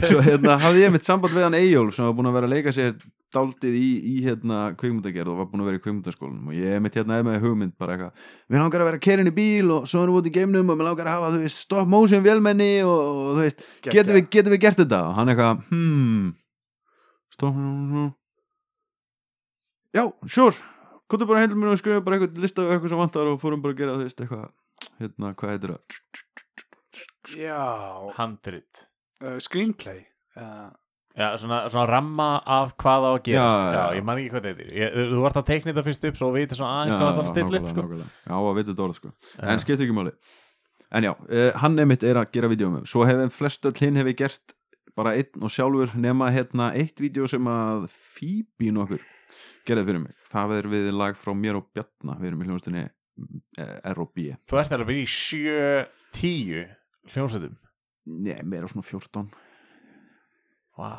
[0.10, 2.56] svo hérna hafði ég mitt samband við hann Eyjól sem var búin að vera að
[2.56, 2.98] leika sér
[3.36, 6.98] daldið í, í hérna kvikmyndagerð og var búin að vera í kvikmyndaskólanum og ég mitt
[6.98, 10.04] hérna er með hugmynd bara eitthvað við langar að vera kerin í bíl og svo
[10.04, 12.72] erum við út í geimnum og við langar að hafa þú veist stop motion vélmenni
[12.88, 15.02] og, og þú veist getum við, getum við gert þetta?
[15.12, 16.30] Og hann eitthvað hmm
[17.36, 18.14] stop motion
[19.96, 20.56] já, sure.
[21.10, 23.62] Kóttu bara heilum mér og skrifa bara eitthvað lista af eitthvað sem vantar og fórum
[23.64, 24.48] bara að gera veist eitthvað
[25.02, 26.00] hérna, hvað heitir það?
[27.36, 27.62] Já.
[28.20, 28.82] Handrit.
[29.24, 30.02] Uh, Screenplay
[30.38, 30.68] uh,
[31.16, 33.96] Já, svona, svona ramma af hvað á að gerast Já, Já, já, já.
[33.96, 36.28] ég man ekki hvað þetta er Ég- Þú vart að teikna þetta fyrst upp svo
[36.34, 38.28] við veitir svona aðeins hvað það var að stilla upp nákvæmlega, sko.
[38.28, 39.14] já, að vita þetta orð sko.
[39.46, 40.14] En skiptir ekki máli.
[41.00, 44.02] En já, uh, hann einmitt er að gera vídeo með svo hefur flest öll hinn
[44.02, 44.56] hefur gert
[44.96, 49.02] bara einn og sjálfur nema hérna eitt vídeo sem að Phoebe nokkur
[49.68, 52.86] gerði fyrir mig, það er við lag frá mér og Bjarna, við erum í hljóðastinni
[53.92, 55.86] R og B, Þú ert alveg í sjö,
[56.16, 56.66] tíu
[57.14, 57.56] hljómsveitum.
[58.06, 59.30] Nei, meira svona 14
[60.76, 60.92] Vá.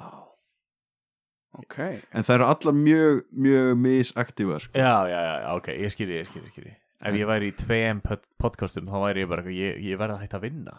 [1.56, 1.76] Ok.
[2.12, 4.72] En það eru allar mjög, mjög misaktífa sko.
[4.76, 6.74] Já, já, já, ok, ég skilji, ég skilji, ég skilji
[7.06, 10.22] Ef ég væri í tveim pod podcastum þá væri ég bara, ég, ég verði að
[10.24, 10.76] hætta að vinna.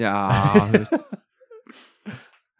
[0.00, 0.14] Já,
[0.56, 0.96] þú veist.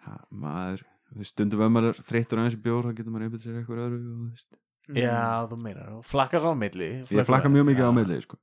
[0.03, 0.81] Ha, maður
[1.29, 4.01] stundum ef maður er þreyttur aðeins í bjór þá getur maður einbytt sér eitthvað öðru
[4.01, 4.57] og, veist.
[4.99, 5.19] Já,
[5.51, 8.41] þú meinar, flakkar á milli ég flakka mjög mikið á milli sko.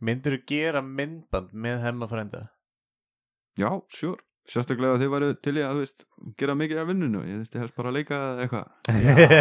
[0.00, 2.46] Myndir þú gera myndband með hemma frænda?
[3.60, 6.00] Já, sure Sérstaklega að þið væru til í að, þú veist,
[6.40, 8.64] gera mikið af vinnunu Ég veist, ég helst bara að leika eða eitthvað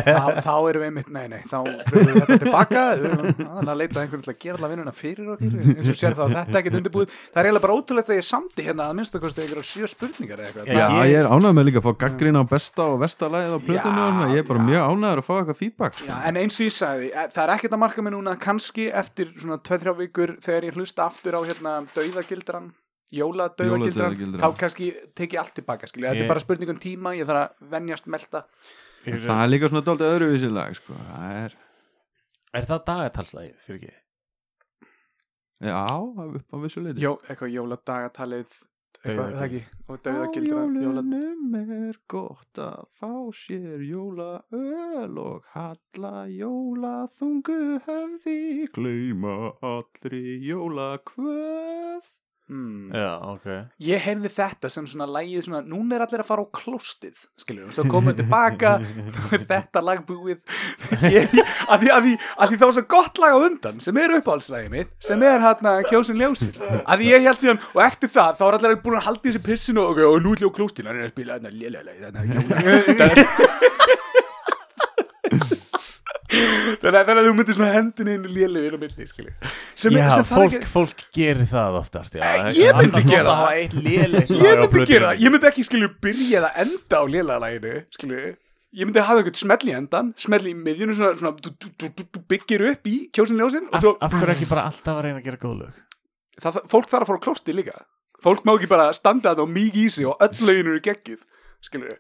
[0.06, 4.04] þá, þá erum við einmitt, nei, nei, þá verðum við þetta tilbaka þannig að leita
[4.04, 6.60] einhvern til að gera alla vinnuna fyrir okkur eins og sér það að þetta er
[6.62, 7.16] ekkert undirbúið.
[7.34, 9.90] Það er eiginlega bara ótrúlegt að ég samdi hérna að minnst að kosti einhverja sjö
[9.90, 10.70] spurningar eða eitthvað.
[10.70, 13.56] Já, ég- ég er ánægð með líka að fá gaggrina á besta og versta lagið
[13.58, 14.30] á plötunni Já, og svona.
[14.36, 14.68] Ég er bara já.
[14.70, 16.10] mjög ánægður að fá eitthvað feedback sko.
[16.10, 18.86] Já, en eins og ég sagði, eh, það er ekkert að marka mig núna kannski
[18.94, 22.70] eftir svona 2-3 vikur þegar ég hlusta aftur á hérna dauðagildran
[23.12, 24.38] Jóladauðagildran.
[24.40, 27.26] þá kannski tek ég allt tilbaka skilja, þetta Ég- er bara spurning um tíma ég
[27.26, 28.44] þarf að venjast melta
[29.06, 30.94] Það er líka svona dálítið öðruvísi lag sko.
[30.94, 31.54] Það er,
[32.54, 33.94] Er það dagatalslægið, fyrir ekki?
[35.62, 38.50] já, upp á vissu leiti Jó, eitthvað jóladagatalið
[39.00, 39.30] eitthvað, Dauðagildran.
[39.30, 40.84] er það ekki, og Á dauðagildran jóla...
[40.84, 41.56] jólunum
[41.90, 48.38] er gott að fá sér jólaöl og halla jólaþungu hefði
[48.76, 52.10] gleyma allri jólakvöð
[52.50, 52.90] Hmm.
[52.90, 53.44] Já, ok.
[53.86, 57.68] Ég heyrði þetta sem svona lægið svona, núna er allir að fara á klóstið skilur,
[57.70, 58.72] og svo komum við tilbaka
[59.16, 60.40] þá er þetta lag búið.
[61.14, 61.30] Ég,
[61.70, 64.16] að, því, að, því, að því þá er svo gott lag á undan sem er
[64.18, 66.58] uppáhaldslægið mitt sem er hérna kjósin ljósin.
[66.82, 69.44] Að því ég held síðan, og eftir það þá er allir búin að halda þessi
[69.46, 73.10] pissinu og, og nú er ljó klóstið, hann er að spila hérna lélega hérna
[76.30, 80.28] Þannig að þú myndir svona hendin einu lélega inn á milli, skilur sem, Já, sem
[80.30, 82.22] fólk, ekki- fólk gerir það oftast já.
[82.22, 83.80] Eh, ég myndi gera það.
[83.90, 88.22] ég á myndi gera það, ég myndi ekki skilju byrja eða enda á lélæðalæginu skilju,
[88.78, 92.22] ég myndi hafa eitthvað smell í endan smell í miðjunu svona, svona du, du, du,
[92.30, 95.80] byggir upp í kjósinljósin af, hverju ekki bara alltaf að reyna að gera góð lög?
[96.40, 97.80] Það, það, fólk þarf að fara á klósti líka.
[98.24, 101.26] Fólk má ekki bara standa þetta og mikið í sig og öll lögin eru geggjuð
[101.66, 101.98] skilju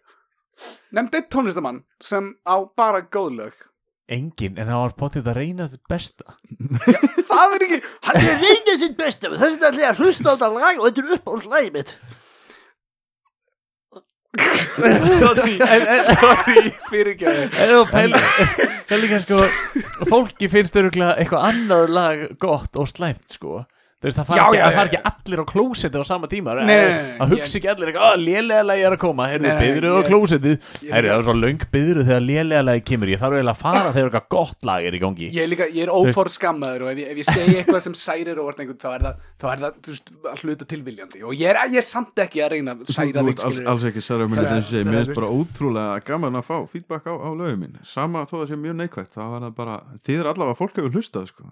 [0.95, 3.65] nefnd eitt tónlistamann sem á bara góð lög
[4.09, 6.37] Engin, en það var potið að reyna þetta besta.
[7.29, 10.33] Það er ekki, hann Ég reyndi sitt besta þess vegna ætla ég að hlusta á
[10.33, 11.93] þetta lag og þetta er uppáhaldslægið mitt.
[14.79, 15.55] Sorry,
[16.05, 19.39] sorry fyrirgjöði En þú pæli Það er líka sko
[20.11, 23.63] Fólki finnst öruglega eitthvað annað lag gott og slæmt sko.
[23.65, 26.55] Þú veist, það fara Já, ekki, ekki allir á klósetti á sama tíma.
[27.19, 29.27] Það hugsa ekki allir að lélega lagi er að koma.
[29.27, 33.11] Heyrðu, Nei, byðruð á Heyrðu, það er svo löng byðruð þegar lélega lagi kemur.
[33.11, 35.29] Ég þarf eiginlega að fara þegar eitthvað gott lag er í gangi.
[35.35, 37.97] Ég er líka, ég er ófór skammaður og ef ég, ef ég segi eitthvað sem
[37.99, 41.23] særir og þá er það, þá er það þú veist, að hluta tilviljandi.
[41.27, 43.87] Og ég er, ég er samt ekki að reyna að særa þú þig alls, alls
[43.89, 47.29] ekki særa um er- er, mér finnst bara ótrúlega gaman að fá feedback á, á
[47.35, 50.55] lögum mín sama þó það sé mjög neikvægt það var það bara, þið er allavega
[50.55, 51.49] að fólk hefur hlustað sko.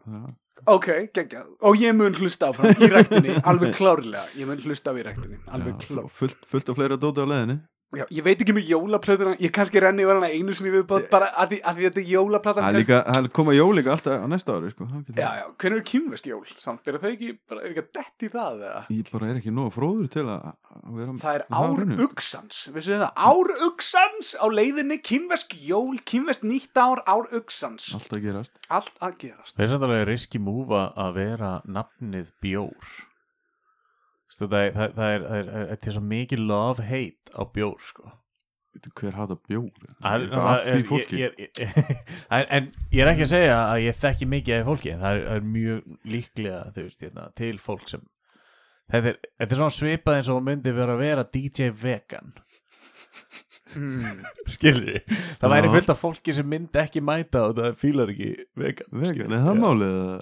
[0.68, 4.60] Það- Ok, geggjað, og ég mun hlusta hlusta áfram í ræktinni alveg klárlega, ég mun
[4.66, 7.60] hlusta á í ræktinni alveg Já, klár fullt, fullt af fleira dóti á leiðinni
[7.96, 11.30] Já, ég veit ekki með jólaplötuna, ég kannski renni yfir hana einu sinni við bara
[11.40, 13.94] að því, að því þetta er jólaplatan Það er líka, það er koma jól líka
[13.94, 14.88] alltaf á næsta ári sko.
[15.16, 18.32] Já, já, hvernig er kynvest jól samt, er það ekki, bara, er ekki að detti
[18.34, 18.82] það eða?
[18.92, 21.80] Ég bara er ekki nóg fróður til að að vera Það er að hafa ár
[21.80, 22.08] hreinu, sko.
[22.12, 23.24] uksans, vissu þið það?
[23.32, 27.90] Ár uksans á leiðinni, kynvesk jól, kynvesk nýtt ár, ár uksans.
[27.98, 29.56] Allt að gerast Allt að gerast.
[29.56, 32.98] Það er samt alveg riski múfa að vera nafnið bjór
[34.28, 37.42] Stu, það, er, það, það, er, það, er, það er til svo mikið love-hate á
[37.56, 38.10] bjór sko.
[39.00, 39.70] Hver hata bjór
[40.04, 41.18] Það er- Það það er því er- fólki.
[41.18, 42.04] Ég- ég- ég-
[42.38, 45.16] en, en ég er ekki að segja að ég þekki mikið af fólki en það
[45.18, 48.04] er, það er mjög líklega veist, hérna, til fólk sem
[48.92, 52.30] þetta er, þetta er svona svipað eins og myndi vera að vera DJ vegan.
[53.74, 54.22] Mm.
[54.54, 55.02] skilur
[55.42, 58.30] það væri fullt af fólki sem myndi ekki mæta og það fílar ekki
[58.62, 60.20] vegan Vegan, er það málið eða?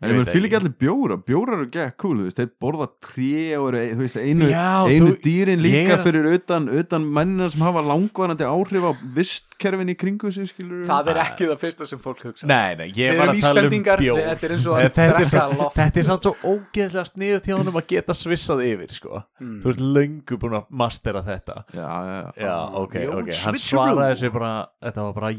[0.00, 2.86] En Ég menn fylg ekki allir bjóra Bjórar eru gekk cool, þú veist, þeir borða
[3.04, 7.04] tré og eru, þú veist, einu, Já, einu þú- dýrin líka er- fyrir utan, utan
[7.04, 11.60] mennina sem hafa langvarandi áhrif á vistkerfin í kringu sig, skilur Það er ekki það
[11.66, 12.48] fyrsta sem fólk hugsa.
[12.48, 15.44] Nei, nei, ég var að tala um bjór þetta er eins og að þetta, drekka
[15.60, 15.76] loft.
[15.76, 19.22] þetta er samt svo ógeðslega sniðu til honum að geta svissað yfir sko.
[19.36, 19.60] Mm.
[19.60, 23.60] Þú ert löngu búin að mastera þetta Já, já, já Já, ok, Bjór ok Hann
[23.68, 25.32] svaraði þessu bara Þetta var bara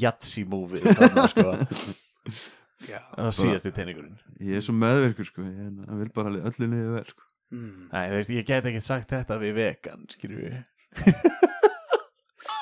[1.01, 1.57] þarna, sko.
[2.87, 2.99] Já.
[3.15, 6.95] Það var síðasti teiningurinn Ég er svo meðverkur, sko Ég ég vil bara öllu liðið
[6.97, 7.89] vel, sko Mm.
[7.91, 10.53] Nei, þú veist, ég get ekki sagt þetta við vegan Skilur við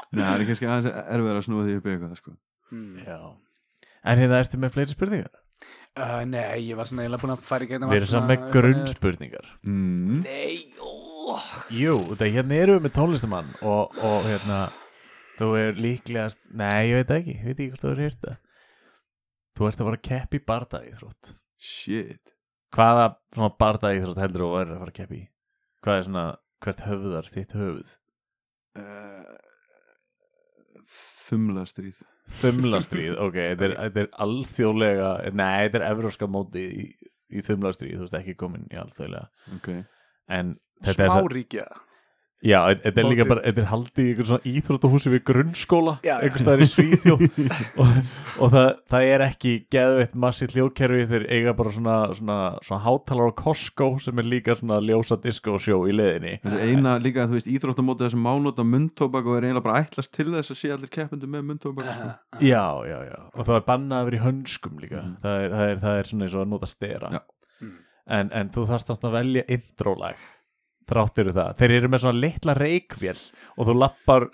[0.10, 2.34] Nei, það er kannski aðeins erfið að snúa því upp í eitthvað, sko
[2.70, 2.98] Mm.
[3.06, 3.20] Já
[4.06, 5.38] En hérna ertu með fleiri spurningar
[6.00, 8.44] Uh, nei, ég var svona eiginlega búin að fara í gegnum Við erum svona með
[8.54, 10.20] grunnspurningar mm.
[10.22, 11.40] Nei, ó.
[11.74, 14.60] Jú, þetta hérna erum við með tónlistamann og, og hérna
[15.40, 18.38] þú er líklegast, nei ég veit ekki ég veit ekki hvort þú er hýrt það
[19.58, 22.36] þú ert að fara að keppi í bardagi þrótt Shit.
[22.76, 25.22] Hvaða svona bardagi þrótt heldur þú að vera að fara að keppi
[25.84, 26.26] hvað er svona,
[26.66, 27.92] hvert höfðar þitt höfuð?
[28.80, 29.36] Uh,
[31.30, 36.84] Þumla stríð þumlastríð, ok, þetta er, þetta er alþjóðlega, nei, þetta er evróska móti í,
[37.34, 39.70] í þumlastríð, þú veist ekki komin í alþjóðlega, Ok.
[40.30, 40.52] En
[40.86, 41.64] þetta er, svo- Smáríkja.
[42.46, 46.44] Já, þetta er líka bara þetta er haldið í einhver svona íþróttahúsi við grunnskóla, einhvers
[46.46, 47.24] staðar í Svíþjóð
[47.84, 47.90] og,
[48.46, 53.34] og það, það er ekki geðveitt massi hljóðkerfi þeir eiga bara svona, svona, svona hátalar
[53.36, 57.28] á Costco sem er líka svona ljósa disco sjó í leðinni Þetta er eina líka,
[57.28, 60.72] þú veist, íþróttamótið þessum mánóta mundtóbak og er eiginlega bara ætlast til þess að sé
[60.78, 62.10] allir keppendur með mundtóbak sko.
[62.54, 65.20] já, já, já, og það er bannað að vera í hönskum líka, Mhm.
[65.24, 67.10] það, er, það, er, það er svona eins og að nota stera.
[67.60, 67.76] Mm.
[68.16, 70.22] en, en þú þarfst að velja introlag
[70.90, 73.18] þráttir það, þeir eru með svona litla reikvél
[73.56, 74.30] og þú lappar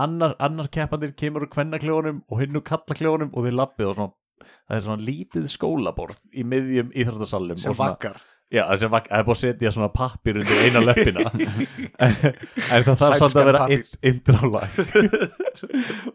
[0.00, 4.16] annar, annar keppandir kemur úr kvennakljónum og hinn úr kallakljónum og þeir lappið og svona
[4.40, 8.20] það er svona lítið skólaborð í miðjum íþróttasallum Sem og svona, vaggar.
[8.50, 11.26] já, það er búið að setja svona pappir undir eina löppina.
[11.30, 12.16] En,
[12.74, 13.84] en það þarf samt að vera Sælskan in,
[14.14, 14.80] introlag.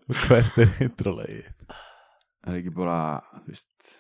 [0.10, 1.52] Og hvert er introlagið
[2.46, 3.00] Er ekki bara,
[3.42, 3.96] þú veist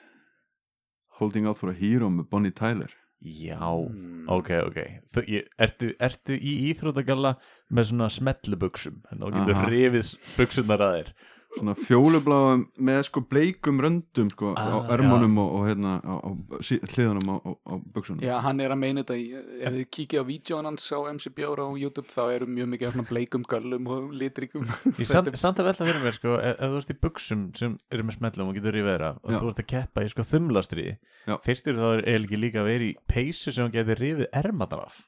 [1.19, 2.91] Holding out for a hero með Bonnie Tyler
[3.21, 4.25] já, Mm.
[4.29, 4.77] ok, ok.
[5.13, 7.35] Þú, ég, ertu, ertu í íþróttagalla
[7.71, 11.13] með svona smetlubuxum þannig að þú getur rifið buksunar að þér
[11.55, 16.29] Svona fjólubláum með sko bleikum röndum sko Ah, á ermunum og, og hérna á, á
[16.59, 19.25] hliðunum á, á, á buksunum Já, hann er að meina þetta í,
[19.63, 22.89] ef þið kíkja á vídjóan hans á MC Bjóra á YouTube þá eru mjög mikið
[22.89, 24.67] af svona bleikum göllum og litrikum
[24.99, 27.79] Ég samt, samt að velta fyrir mér sko ef, ef þú ert í buksum sem
[27.91, 29.39] eru með smellum og getur í vera og Já.
[29.39, 30.95] þú ert að keppa í sko þumlastriði
[31.31, 31.35] Já.
[31.47, 34.85] fyrstur þá er eiginlega ekki líka að vera í peysu sem hún getur rifið ermatar
[34.89, 35.03] af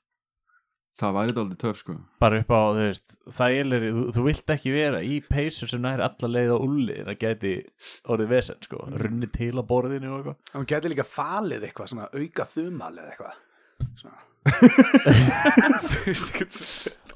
[0.98, 1.96] Það væri þetta aldrei töf sko.
[2.24, 5.84] Bara upp á, þú veist, það er þú, þú vilt ekki vera í peysu sem
[5.84, 7.52] nær alla leið á ulli en það geti
[8.10, 10.40] orðið vesen sko, runni til á borðinu og eitthvað.
[10.56, 13.44] Hann getur líka falið eitthvað, svona auka þumal eða eitthvað.
[14.02, 14.24] Svona.
[15.92, 16.46] Þú veist ekki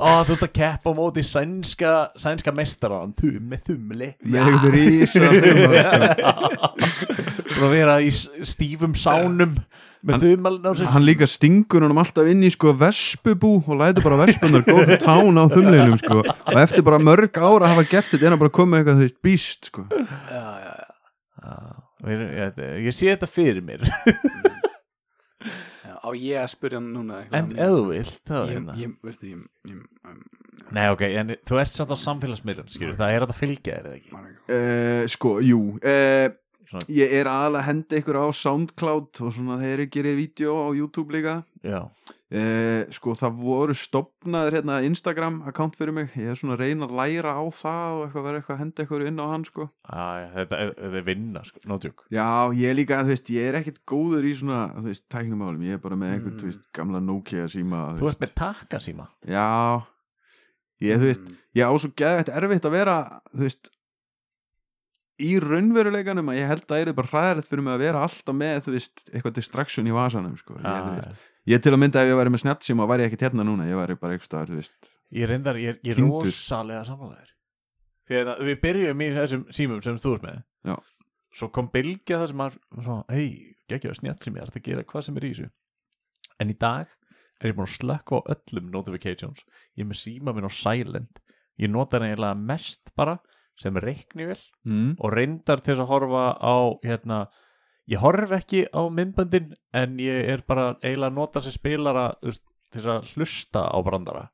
[0.02, 4.10] Ó, þú ert að keppa á móti sænska sænska mestaran, með þumli.
[4.26, 7.10] Með eitthvað rísa þumla sko.
[7.52, 9.58] Búin að vera í stífum sánum
[10.08, 14.06] með þumalinn á sig Hann líka stingur honum alltaf inn í sko vespubú og lætur
[14.08, 16.22] bara vespunar góð tán á þumleginum sko.
[16.26, 19.04] Og eftir bara mörg ára að hafa gert þetta er hann bara að koma eitthvað
[19.06, 19.86] veist býst sko.
[19.92, 21.62] Já, já, já.
[22.02, 23.86] Erum- ég, ég sé þetta fyrir mér.
[25.82, 27.38] Já, Á ég að spyrja hann núna eitthvað?
[27.40, 28.76] En ef þú vilt þá Ég, hérna.
[28.82, 29.78] ég, veistu, ég, ég
[30.10, 30.20] um,
[30.76, 33.88] Nei ok, en þú ert samt á samfélagsmiðlum skilur, það er að það fylgja þér
[33.90, 34.12] eða ekki.
[34.58, 35.62] uh, Sko, jú.
[35.82, 36.28] Uh,
[36.72, 40.56] svona, Ég er aðalega að henda ykkur á Soundcloud og svona þegar ég gerir vídeo
[40.56, 41.44] á YouTube líka.
[41.62, 41.84] Já,
[42.32, 46.10] eh, Sko það voru stopnaður hérna Instagram account fyrir mig.
[46.16, 48.86] Ég er svona að reyna að læra á það og eitthvað vera eitthvað að henda
[48.88, 49.68] ykkur inn á hann sko.
[49.86, 52.04] Æ, þetta, er- þetta er vinna sko, joke.
[52.10, 55.62] Já, ég er líka, þú veist, ég er ekkit góður í svona, þú veist, tæknumálum
[55.68, 56.40] Ég er bara með einhvern, Mm.
[56.40, 59.08] þú veist, gamla Nokia síma Þú ert með taka síma.
[59.28, 59.84] Já,
[60.82, 61.22] ég, þú veist,
[61.54, 63.70] ég á svo geðvægt erfitt að vera, þú veist
[65.24, 68.38] í raunveruleikanum að ég held að það er bara hræðilegt fyrir mig að vera alltaf
[68.38, 70.58] með, þú veist, eitthvað distraction í vasanum, sko.
[70.60, 73.28] Ég, veist, Já, ég til að mynda ef ég væri með snjattsíma væri ég ekkit
[73.28, 74.56] hérna núna, ég væri bara eitthvað.
[75.12, 77.32] Ég reyndar, ég, ég er rosalega sammálaðir
[78.08, 80.40] Því að við byrjum í þessum símum sem þú ert með.
[80.68, 80.76] Já.
[81.38, 82.42] Svo kom bylgja það sem
[82.84, 83.28] svona, hei,
[83.72, 85.52] geggja snjátt sem ég er að gera hvað sem er í þessu?
[86.42, 86.90] En í dag
[87.40, 89.46] er ég búin að slökka á öllum notifications.
[89.78, 91.22] Ég er með síma minn á silent.
[91.62, 93.20] Ég nota hann eiginlega mest bara
[93.62, 94.96] sem reiknivel Mm.
[95.00, 96.56] og reyndar til þess að horfa á
[96.86, 97.20] hérna,
[97.92, 102.44] ég horf ekki á myndböndin en ég er bara eiginlega að nota sem spilara veist,
[102.72, 104.30] til þess að hlusta á brandara.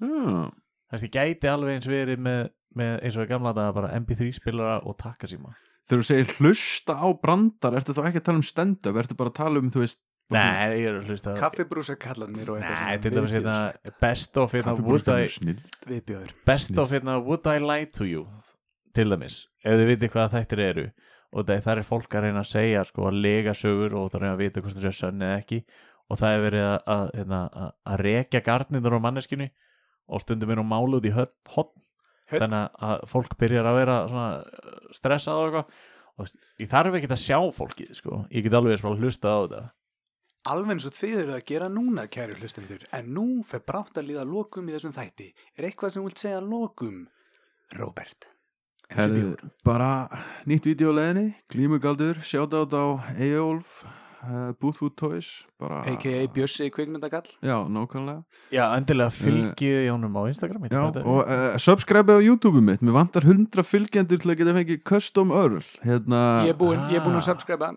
[0.00, 0.50] Já,
[0.90, 3.90] Þannig að ég gæti alveg eins verið með, með eins og í gamla daga bara
[4.00, 5.52] MP3 spilara og takkasíma
[5.90, 9.30] þegar þú segir hlusta á brandar, ertu þá ekki að tala um stand-up, ertu bara
[9.32, 9.98] að tala um, þú veist,
[10.30, 13.54] Nei, ég er að hlusta Kaffibrúsa kallarnir og eitthvað Nei, til dæmis hérna
[14.02, 15.26] Best of hérna Would I
[16.46, 18.28] Best of hérna Would I Lie to You
[18.96, 20.86] til dæmis, ef þið vitið hvað þættir eru.
[21.30, 24.34] Og það, er fólk að reyna að segja sko að lega sögur og það reyna
[24.34, 25.60] að vita hvort það sé sönn eða ekki.
[26.10, 29.46] Og það er verið að, að, hérna, að, að rekja garnirnar á manneskinu
[30.10, 31.76] og stundum er hún máluð í Hödd.
[32.30, 34.64] þannig að fólk byrjar að vera uh,
[34.94, 35.78] stressað og eitthvað.
[36.20, 39.62] Og ég þarf ekki að sjá fólkið sko, ég get alveg að hlusta á þetta.
[40.50, 44.10] Alveg eins og þið eru að gera núna, kæru hlustendur, en nú fer brátt að
[44.10, 45.30] líða lokum í þessum þætti.
[45.56, 47.00] Er eitthvað sem þú vilt segja lokum,
[47.76, 48.30] Robert?
[48.90, 50.08] Herðu, bara
[50.50, 52.84] nýtt vídeoleginni, glímugaldur, shoutout á
[53.22, 53.84] Eyjólf,
[54.24, 55.28] uh, Boothwood Toys,
[55.60, 55.80] bara...
[55.88, 56.26] A.k.a.
[56.34, 57.26] Bjössi kvikmyndagall.
[57.44, 58.22] Já, nákvæmlega.
[58.52, 62.96] Já, endilega fylgið í honum á Instagram Já, og uh, subscribe á YouTube mitt, mér
[62.96, 66.20] vantar 100 fylgjendur til að geta fengið custom Earl, hérna...
[66.48, 67.28] Ég er búinn ég er búinn að Ah.
[67.30, 67.70] subscribe.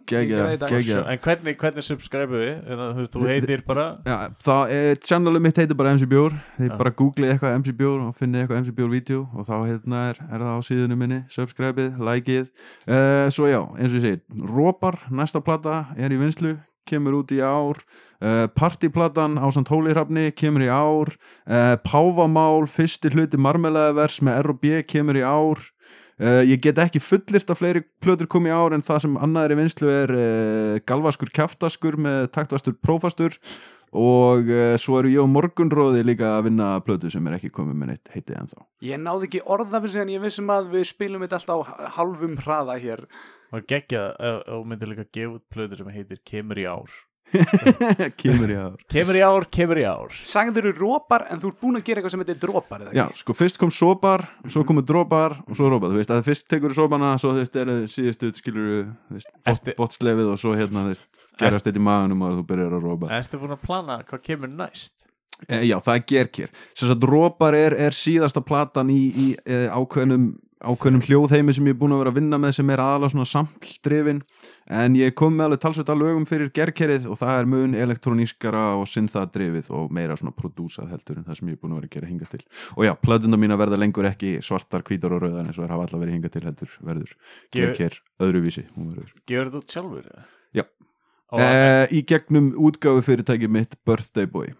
[1.13, 2.53] En hvernig, hvernig subscribe við?
[2.67, 6.69] En þú þú heitir bara Já, það er, channelum mitt heitir bara MC Bjór þið
[6.71, 6.77] Já.
[6.79, 10.19] bara googlið eitthvað MC Bjór og finnið eitthvað MC Bjór vídeo og þá hérna er,
[10.29, 12.47] er það á síðunum minni subscribeið, likeið
[12.87, 17.31] uh, svo já, eins og ég segi Rópar, næsta plata er í vinslu kemur út
[17.31, 17.79] í ár.
[18.23, 21.13] Uh, Partyplatan á samt Hólirafni kemur í ár.
[21.47, 25.61] Uh, Pávamál, fyrsti hluti Marmelaðavers með R&B kemur í ár.
[26.19, 29.47] Uh, ég get ekki fullirt að fleiri plötur kom í ár en það sem annað
[29.47, 30.13] er í vinslu er
[30.85, 33.39] galvaskur kjaftaskur með taktvastur prófastur
[33.93, 34.49] og
[34.81, 38.13] svo eru ég og morgunróði líka að vinna plötu sem er ekki komið með neitt
[38.13, 38.63] heitið ennþá.
[38.85, 41.93] Ég náði ekki orða fyrir sig en ég vissum að við spilum þetta alltaf á
[41.97, 43.05] halvum hraða hér.
[43.53, 44.03] Og geggja
[44.57, 46.91] og myndir líka gefa út plöður sem heitir Kemur í ár.
[48.19, 48.73] Kemur í ár.
[48.91, 50.15] Kemur í ár, kemur í ár.
[50.27, 53.03] Sagður þú rópar en þú ert búinn að gera eitthvað sem heitir drópar eða Já,
[53.17, 56.73] sko fyrst kom sopar, svo komu drópar og svo rópar, þú veist, að fyrst tekur
[56.75, 60.53] þú sopana svo þú veist, er síðustu, skilur þú veist, bot, Ertu- botslefið og svo
[60.59, 63.65] hérna, þú veist, gerast þetta í maðunum og þú byrjar að rópa Ertu búin að
[63.65, 64.95] plana hvað kemur næst?
[65.47, 69.63] e, Já, það er gerkir Sem sagt, rópar er, er síðasta platan í, í e,
[69.73, 70.33] ákveðnum
[70.63, 73.27] ákveðnum hljóðheimi sem ég er búin að vera að vinna með sem er aðalega svona
[73.29, 74.21] samldrifin
[74.79, 78.63] en ég kom með alveg talsveit að lögum fyrir gerkerið og það er mun elektronískara
[78.79, 81.89] og synthadrifið og meira svona prodúsað heldur en það sem ég er búin að vera
[81.91, 82.41] að gera hinga til
[82.77, 85.87] og já, plöðuna mína verða lengur ekki svartar, hvítar og rauðar eins og það hafa
[85.89, 87.13] alltaf verið hinga til heldur verður
[87.51, 88.65] Ge- gerker öðruvísi.
[89.27, 90.09] Gefur út sjálfur?
[90.55, 90.63] Já.
[91.33, 94.53] E, í gegnum útgáfu fyrirtæki mitt Birthday Boy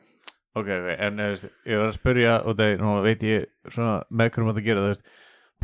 [0.54, 1.34] Ok, en eh,
[1.66, 4.84] ég var að spyrja og það, nú veit ég svona með hverjum að það gera,
[4.84, 5.08] þú veist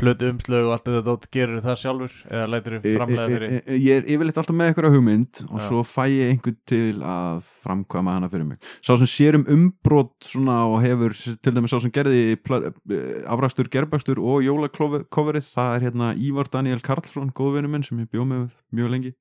[0.00, 3.60] plötu umslög og allt þetta gerur það sjálfur eða lætur E- framlega e- fyrir e-
[3.60, 5.64] e- ég er yfirleitt alltaf með eitthvað hugmynd og Já.
[5.66, 8.58] svo fæ ég einhvern til að framkvæma hana fyrir mig.
[8.80, 13.70] Sá sem sér um umbrot svona og hefur til dæmis sá sem gerði eh, afrakstur,
[13.70, 18.50] gerbakstur og jólakoverið það er hérna Ívar Daniel Karlsson góðvinnu minn sem ég bjóð með
[18.72, 19.14] mjög lengi.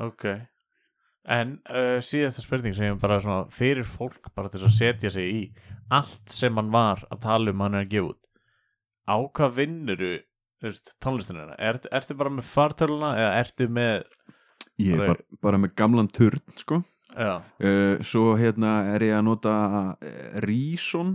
[0.00, 0.28] Ok.
[1.26, 5.26] En uh, síðasta spurning sem ég bara svona fyrir fólk bara til að setja sig
[5.26, 5.40] í
[5.90, 8.25] allt sem hann var að tala um hann er að gefa út
[9.06, 10.12] á hvað vinnuru
[11.02, 11.54] tónlistina?
[11.58, 14.04] Er, ertu bara með fartöluna eða ertu með
[14.82, 16.82] ég er bara, bara með gamlan turn sko.
[17.16, 19.52] Uh, svo hérna er ég að nota
[19.94, 21.14] uh, Reason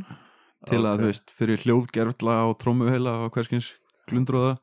[0.70, 1.02] til að Ok.
[1.02, 3.74] þú veist fyrir hljóðgerfla og trómuheila og hverskins
[4.10, 4.56] glundróða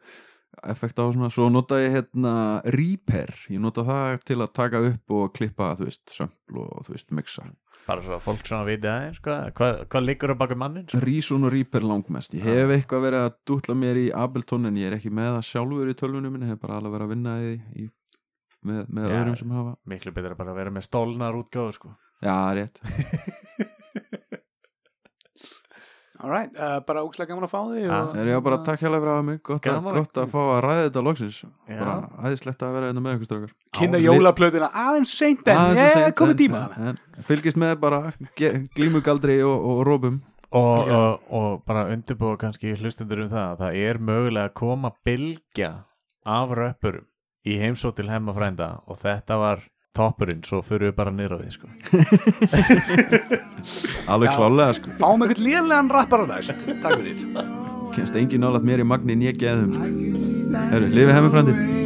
[0.72, 2.32] effekt á svona, svo nota ég hérna
[2.74, 6.94] Reaper, ég nota það til að taka upp og klippa, þú veist, sömpl og þú
[6.96, 7.44] veist, mixa.
[7.88, 11.00] bara svo að fólk svona viti aðeins hvað, hvað, hvað liggur á baka mannin sko?
[11.04, 12.34] Reason og Reaper langmest.
[12.36, 15.48] Ég hef eitthvað verið að dútla mér í Ableton en ég er ekki með það
[15.52, 17.88] sjálfur í tölvunum minni, hef bara alveg verið að vinna í, í
[18.66, 19.16] með, með Já.
[19.20, 19.74] öðrum sem hafa.
[19.94, 21.94] miklu betur að bara vera með stólnar útgáður sko.
[22.18, 22.80] Já, rétt.
[26.18, 29.12] Alright, uh, bara ógslag gaman að fá þig og- Er ég bara takk hérlega fyrir
[29.14, 31.36] að mig, gott, að, að- gott að fá að ræða þetta loksins.
[31.68, 31.78] Já.
[31.78, 33.52] Bara æðislegt að vera einna með ykkur strákar.
[33.78, 37.56] kynna jólaplöðina aðeins seint en Aðeins og ég seint, komið en- tíma en- en Fylgist
[37.56, 38.00] með bara
[38.36, 40.20] ge- glímugaldri og, og rópum.
[40.50, 44.90] og, og, og bara undirbúa kannski hlustundur um það að það er mögulega að koma
[45.06, 45.84] bylgja
[46.26, 47.04] af röppurum
[47.46, 49.60] í heimsótt til hemma frænda og þetta var
[49.98, 51.70] toppurinn, svo fyrir við bara niður á því sko.
[54.14, 54.94] Alveg klálega sko.
[55.00, 57.26] fáum eitthvað lélegan rappara næst takk fyrir
[57.96, 59.90] Kennst engin nálægt mér í magni en ég geðum sko.
[60.70, 61.77] Herru, lifið hemmið frandi.